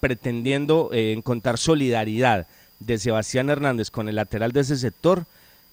[0.00, 2.46] pretendiendo eh, encontrar solidaridad
[2.80, 5.24] de Sebastián Hernández con el lateral de ese sector,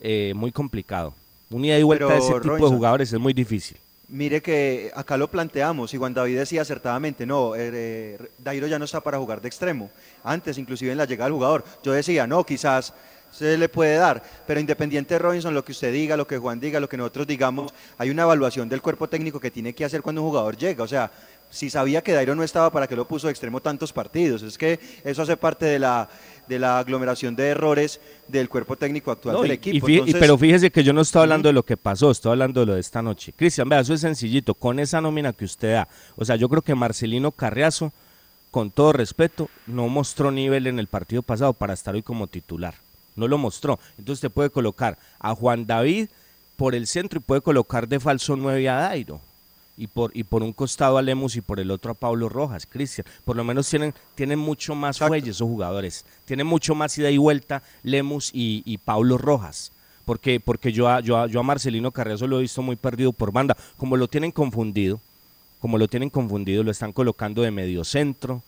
[0.01, 1.13] eh, muy complicado.
[1.49, 3.77] Unida y vuelta de ese tipo de jugadores es muy difícil.
[4.07, 8.77] Mire que acá lo planteamos y Juan David decía acertadamente, no, eh, eh, Dairo ya
[8.77, 9.89] no está para jugar de extremo.
[10.23, 12.93] Antes, inclusive en la llegada del jugador, yo decía, no, quizás
[13.31, 14.21] se le puede dar.
[14.45, 17.25] Pero independiente de Robinson, lo que usted diga, lo que Juan diga, lo que nosotros
[17.25, 20.83] digamos, hay una evaluación del cuerpo técnico que tiene que hacer cuando un jugador llega.
[20.83, 21.11] O sea,
[21.55, 24.41] si sabía que Dairo no estaba, ¿para qué lo puso de extremo tantos partidos?
[24.41, 26.09] Es que eso hace parte de la,
[26.49, 29.87] de la aglomeración de errores del cuerpo técnico actual No, del equipo.
[29.89, 32.59] y Entonces- pero fíjese que yo no estoy hablando de lo que pasó, estoy hablando
[32.59, 33.31] de lo de esta noche.
[33.33, 34.53] Cristian, vea, eso es sencillito.
[34.53, 35.87] Con esa nómina que usted da,
[36.17, 37.93] o sea, yo creo que Marcelino Carriazo,
[38.51, 42.73] con todo respeto, no mostró nivel en el partido pasado para estar hoy como titular.
[43.15, 43.79] No lo mostró.
[43.97, 46.09] Entonces usted puede colocar a Juan David
[46.57, 49.21] por el centro y puede colocar de falso 9 a Dairo.
[49.77, 52.65] Y por, y por un costado a Lemus y por el otro a Pablo Rojas,
[52.65, 53.05] Cristian.
[53.25, 56.05] Por lo menos tienen, tienen mucho más fuelle esos jugadores.
[56.23, 59.71] Tienen mucho más ida y vuelta Lemus y, y Pablo Rojas.
[60.05, 63.11] Porque, porque yo, a, yo, a, yo a Marcelino Carriazo lo he visto muy perdido
[63.11, 63.57] por banda.
[63.75, 65.01] Como lo tienen confundido,
[65.59, 68.43] como lo tienen confundido, lo están colocando de medio centro,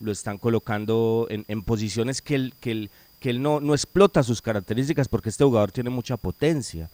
[0.00, 4.22] lo están colocando en, en posiciones que él, que él, que él no, no explota
[4.22, 6.88] sus características porque este jugador tiene mucha potencia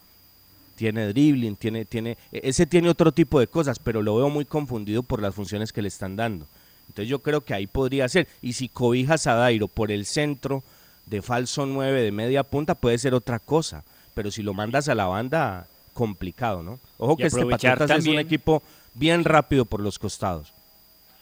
[0.79, 4.45] tiene dribbling, tiene, tiene, e- ese tiene otro tipo de cosas, pero lo veo muy
[4.45, 6.47] confundido por las funciones que le están dando.
[6.87, 8.29] Entonces yo creo que ahí podría ser.
[8.41, 10.62] Y si cobijas a Dairo por el centro
[11.07, 13.85] de falso 9 de media punta, puede ser otra cosa.
[14.14, 16.79] Pero si lo mandas a la banda, complicado, ¿no?
[16.97, 18.62] Ojo que este Patriotas es un también- equipo
[18.95, 20.53] bien rápido por los costados.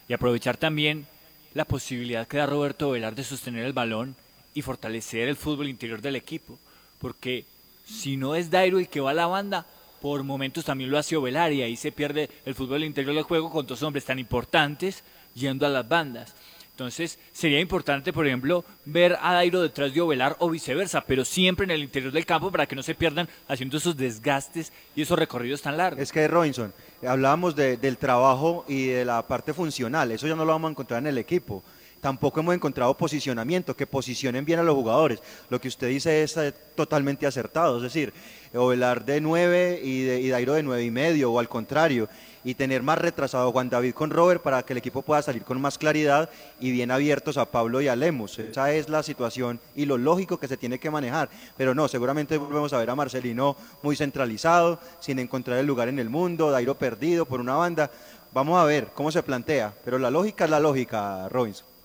[0.08, 1.06] Y aprovechar también
[1.54, 4.14] la posibilidad que da Roberto Velar de sostener el balón
[4.54, 6.58] y fortalecer el fútbol interior del equipo.
[6.98, 7.44] Porque
[7.86, 9.64] si no es Dairo el que va a la banda,
[10.02, 13.50] por momentos también lo hace Ovelar y ahí se pierde el fútbol interior del juego
[13.50, 15.02] con dos hombres tan importantes
[15.34, 16.34] yendo a las bandas.
[16.72, 21.64] Entonces sería importante, por ejemplo, ver a Dairo detrás de Ovelar o viceversa, pero siempre
[21.64, 25.18] en el interior del campo para que no se pierdan haciendo esos desgastes y esos
[25.18, 26.02] recorridos tan largos.
[26.02, 26.74] Es que Robinson,
[27.06, 30.72] hablábamos de- del trabajo y de la parte funcional, eso ya no lo vamos a
[30.72, 31.62] encontrar en el equipo.
[32.06, 35.20] Tampoco hemos encontrado posicionamiento, que posicionen bien a los jugadores.
[35.50, 38.12] Lo que usted dice es eh, totalmente acertado, es decir,
[38.54, 42.08] Ovelar de 9 y, de, y Dairo de 9 y medio, o al contrario,
[42.44, 45.42] y tener más retrasado a Juan David con Robert para que el equipo pueda salir
[45.42, 46.30] con más claridad
[46.60, 48.38] y bien abiertos a Pablo y a Lemos.
[48.38, 51.28] Esa es la situación y lo lógico que se tiene que manejar.
[51.56, 55.98] Pero no, seguramente volvemos a ver a Marcelino muy centralizado, sin encontrar el lugar en
[55.98, 57.90] el mundo, Dairo perdido por una banda.
[58.32, 61.75] Vamos a ver cómo se plantea, pero la lógica es la lógica, Robinson.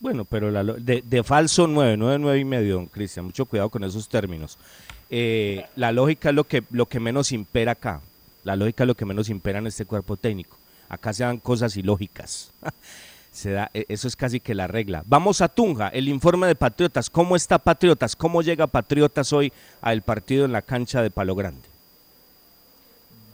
[0.00, 3.26] Bueno, pero la lo- de, de falso 9, no de 9 y medio, don Cristian,
[3.26, 4.56] mucho cuidado con esos términos.
[5.10, 8.00] Eh, la lógica es lo que, lo que menos impera acá.
[8.44, 10.56] La lógica es lo que menos impera en este cuerpo técnico.
[10.88, 12.50] Acá se dan cosas ilógicas.
[13.32, 15.04] Se da, e- eso es casi que la regla.
[15.06, 17.08] Vamos a Tunja, el informe de Patriotas.
[17.08, 18.16] ¿Cómo está Patriotas?
[18.16, 21.62] ¿Cómo llega Patriotas hoy al partido en la cancha de Palo Grande?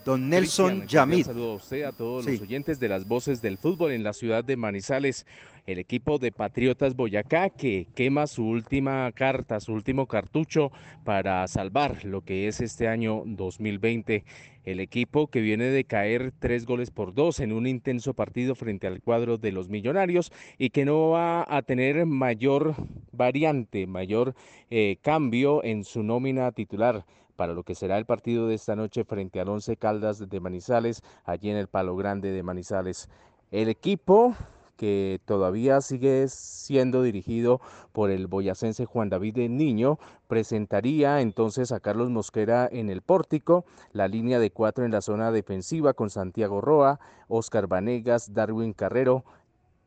[0.05, 1.25] Don Nelson Yamid.
[1.25, 2.33] Saludo a usted, a todos Sí.
[2.33, 5.25] los oyentes de las voces del fútbol en la ciudad de Manizales.
[5.67, 10.71] El equipo de Patriotas Boyacá que quema su última carta, su último cartucho
[11.03, 14.25] para salvar lo que es este año 2020.
[14.63, 18.87] El equipo que viene de caer tres goles por dos en un intenso partido frente
[18.87, 22.77] al cuadro de los millonarios y que no va a tener mayor
[23.11, 24.37] variante, mayor
[24.71, 27.05] eh, cambio en su nómina titular
[27.35, 31.03] para lo que será el partido de esta noche frente al Once Caldas de Manizales,
[31.25, 33.09] allí en el Palo Grande de Manizales.
[33.51, 34.37] El equipo
[34.77, 37.61] que todavía sigue siendo dirigido
[37.93, 39.99] por el boyacense Juan David Niño,
[40.29, 45.33] presentaría entonces a Carlos Mosquera en el pórtico, la línea de cuatro en la zona
[45.33, 49.25] defensiva con Santiago Roa, Oscar Vanegas, Darwin Carrero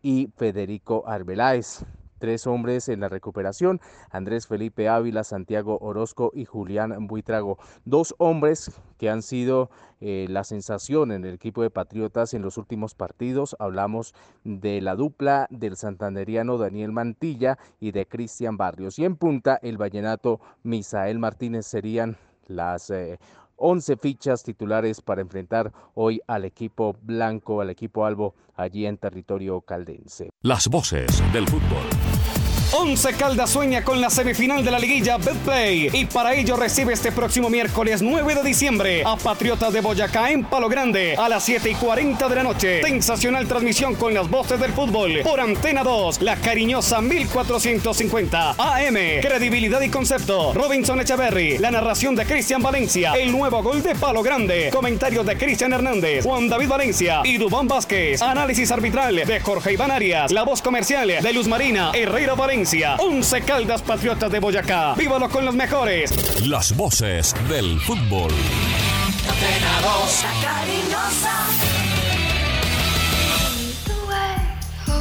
[0.01, 1.85] y Federico Arbeláez.
[2.19, 3.79] Tres hombres en la recuperación,
[4.11, 7.57] Andrés Felipe Ávila, Santiago Orozco y Julián Buitrago.
[7.85, 9.69] Dos hombres que han sido
[10.01, 13.55] eh, la sensación en el equipo de Patriotas en los últimos partidos.
[13.59, 14.13] Hablamos
[14.43, 18.99] de la dupla del santanderiano Daniel Mantilla y de Cristian Barrios.
[18.99, 22.17] Y en punta, el vallenato Misael Martínez serían
[22.47, 23.19] las eh,
[23.59, 29.61] 11 fichas titulares para enfrentar hoy al equipo blanco, al equipo albo, allí en territorio
[29.61, 30.29] caldense.
[30.41, 32.38] Las voces del fútbol.
[32.71, 37.11] Once Caldas sueña con la semifinal de la liguilla Betplay y para ello recibe este
[37.11, 41.71] próximo miércoles 9 de diciembre a Patriotas de Boyacá en Palo Grande a las 7
[41.71, 42.83] y 40 de la noche.
[42.83, 48.95] Sensacional transmisión con las voces del fútbol por Antena 2, la cariñosa 1450 AM.
[49.21, 50.53] Credibilidad y concepto.
[50.53, 55.35] Robinson Echeverry, la narración de Cristian Valencia, el nuevo gol de Palo Grande, comentarios de
[55.37, 60.43] Cristian Hernández, Juan David Valencia y Dubán Vázquez, análisis arbitral de Jorge Iván Arias, la
[60.43, 62.58] voz comercial de Luz Marina, Herrera Valencia.
[62.61, 64.93] 11 Caldas Patriotas de Boyacá.
[64.95, 66.45] Vívalo con los mejores.
[66.45, 68.33] Las voces del fútbol.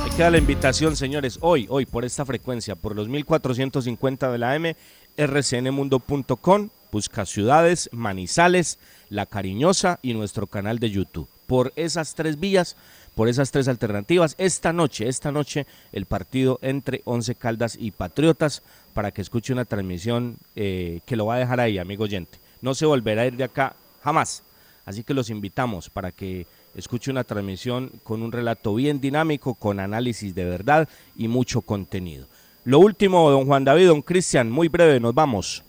[0.05, 4.55] Ahí queda la invitación, señores, hoy, hoy, por esta frecuencia, por los 1450 de la
[4.55, 4.77] M,
[5.17, 8.79] rcnmundo.com, busca ciudades, Manizales,
[9.09, 11.29] La Cariñosa y nuestro canal de YouTube.
[11.49, 12.77] Por esas tres vías,
[13.19, 18.63] por esas tres alternativas, esta noche, esta noche el partido entre Once Caldas y Patriotas
[18.95, 22.39] para que escuche una transmisión eh, que lo va a dejar ahí, amigo oyente.
[22.63, 24.45] No se volverá a ir de acá jamás.
[24.87, 26.47] Así que los invitamos para que
[26.77, 32.29] escuche una transmisión con un relato bien dinámico, con análisis de verdad y mucho contenido.
[32.65, 35.65] Lo último, don Juan David, don Cristian, muy breve, nos vamos.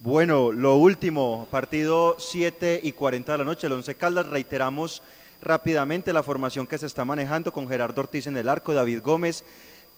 [0.00, 5.00] Bueno, lo último, partido 7 y 40 de la noche, el Once Caldas, reiteramos
[5.44, 9.44] rápidamente la formación que se está manejando con Gerardo Ortiz en el arco, David Gómez,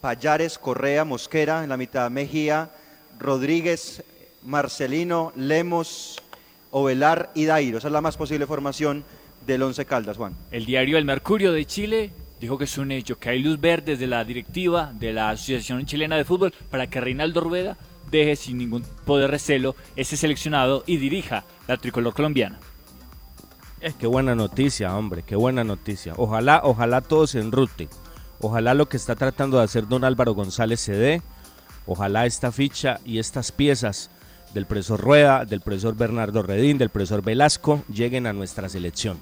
[0.00, 2.70] Payares, Correa, Mosquera, en la mitad Mejía,
[3.18, 4.04] Rodríguez,
[4.42, 6.22] Marcelino, Lemos,
[6.70, 7.78] Ovelar y Dairo.
[7.78, 9.04] Esa es la más posible formación
[9.46, 10.34] del Once Caldas, Juan.
[10.50, 13.92] El diario El Mercurio de Chile dijo que es un hecho, que hay luz verde
[13.92, 17.76] desde la directiva de la Asociación Chilena de Fútbol para que Reinaldo Rueda
[18.10, 22.58] deje sin ningún poder recelo ese seleccionado y dirija la tricolor colombiana.
[23.80, 26.14] Es qué buena noticia, hombre, qué buena noticia.
[26.16, 27.88] Ojalá, ojalá todo se enrute.
[28.40, 31.22] Ojalá lo que está tratando de hacer don Álvaro González se dé.
[31.86, 34.10] Ojalá esta ficha y estas piezas
[34.54, 39.18] del profesor Rueda, del profesor Bernardo Redín, del profesor Velasco lleguen a nuestra selección.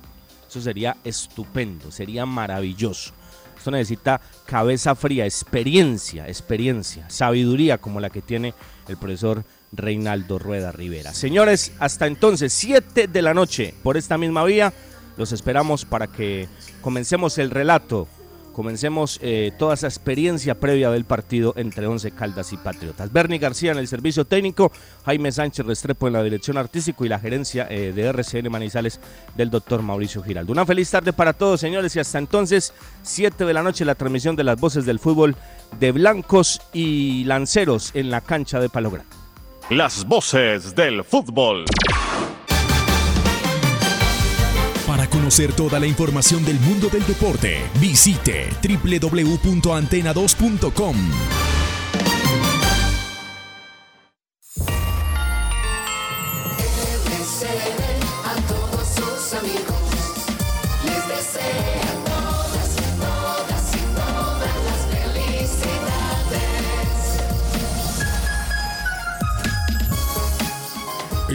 [0.49, 3.13] Eso sería estupendo, sería maravilloso.
[3.57, 8.55] Esto necesita cabeza fría, experiencia, experiencia, sabiduría como la que tiene
[8.89, 9.45] el profesor
[9.77, 11.13] Reinaldo Rueda Rivera.
[11.13, 14.73] Señores, hasta entonces, 7 de la noche, por esta misma vía,
[15.17, 16.49] los esperamos para que
[16.81, 18.09] comencemos el relato
[18.55, 23.13] comencemos eh, toda esa experiencia previa del partido entre Once Caldas y Patriotas.
[23.13, 24.73] Bernie García en el servicio técnico,
[25.05, 29.01] Jaime Sánchez Restrepo en la dirección artística y la gerencia eh, de RCN Manizales
[29.37, 30.53] del doctor Mauricio Giraldo.
[30.53, 32.73] Una feliz tarde para todos, señores, y hasta entonces,
[33.03, 35.37] 7 de la noche, la transmisión de las voces del fútbol
[35.79, 39.24] de blancos y lanceros en la cancha de Palo Grande.
[39.71, 41.65] Las voces del fútbol.
[44.87, 51.54] Para conocer toda la información del mundo del deporte, visite www.antena2.com.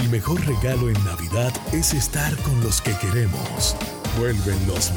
[0.10, 3.76] El mejor regalo en Navidad es estar con los que queremos.
[4.18, 4.92] Vuelven los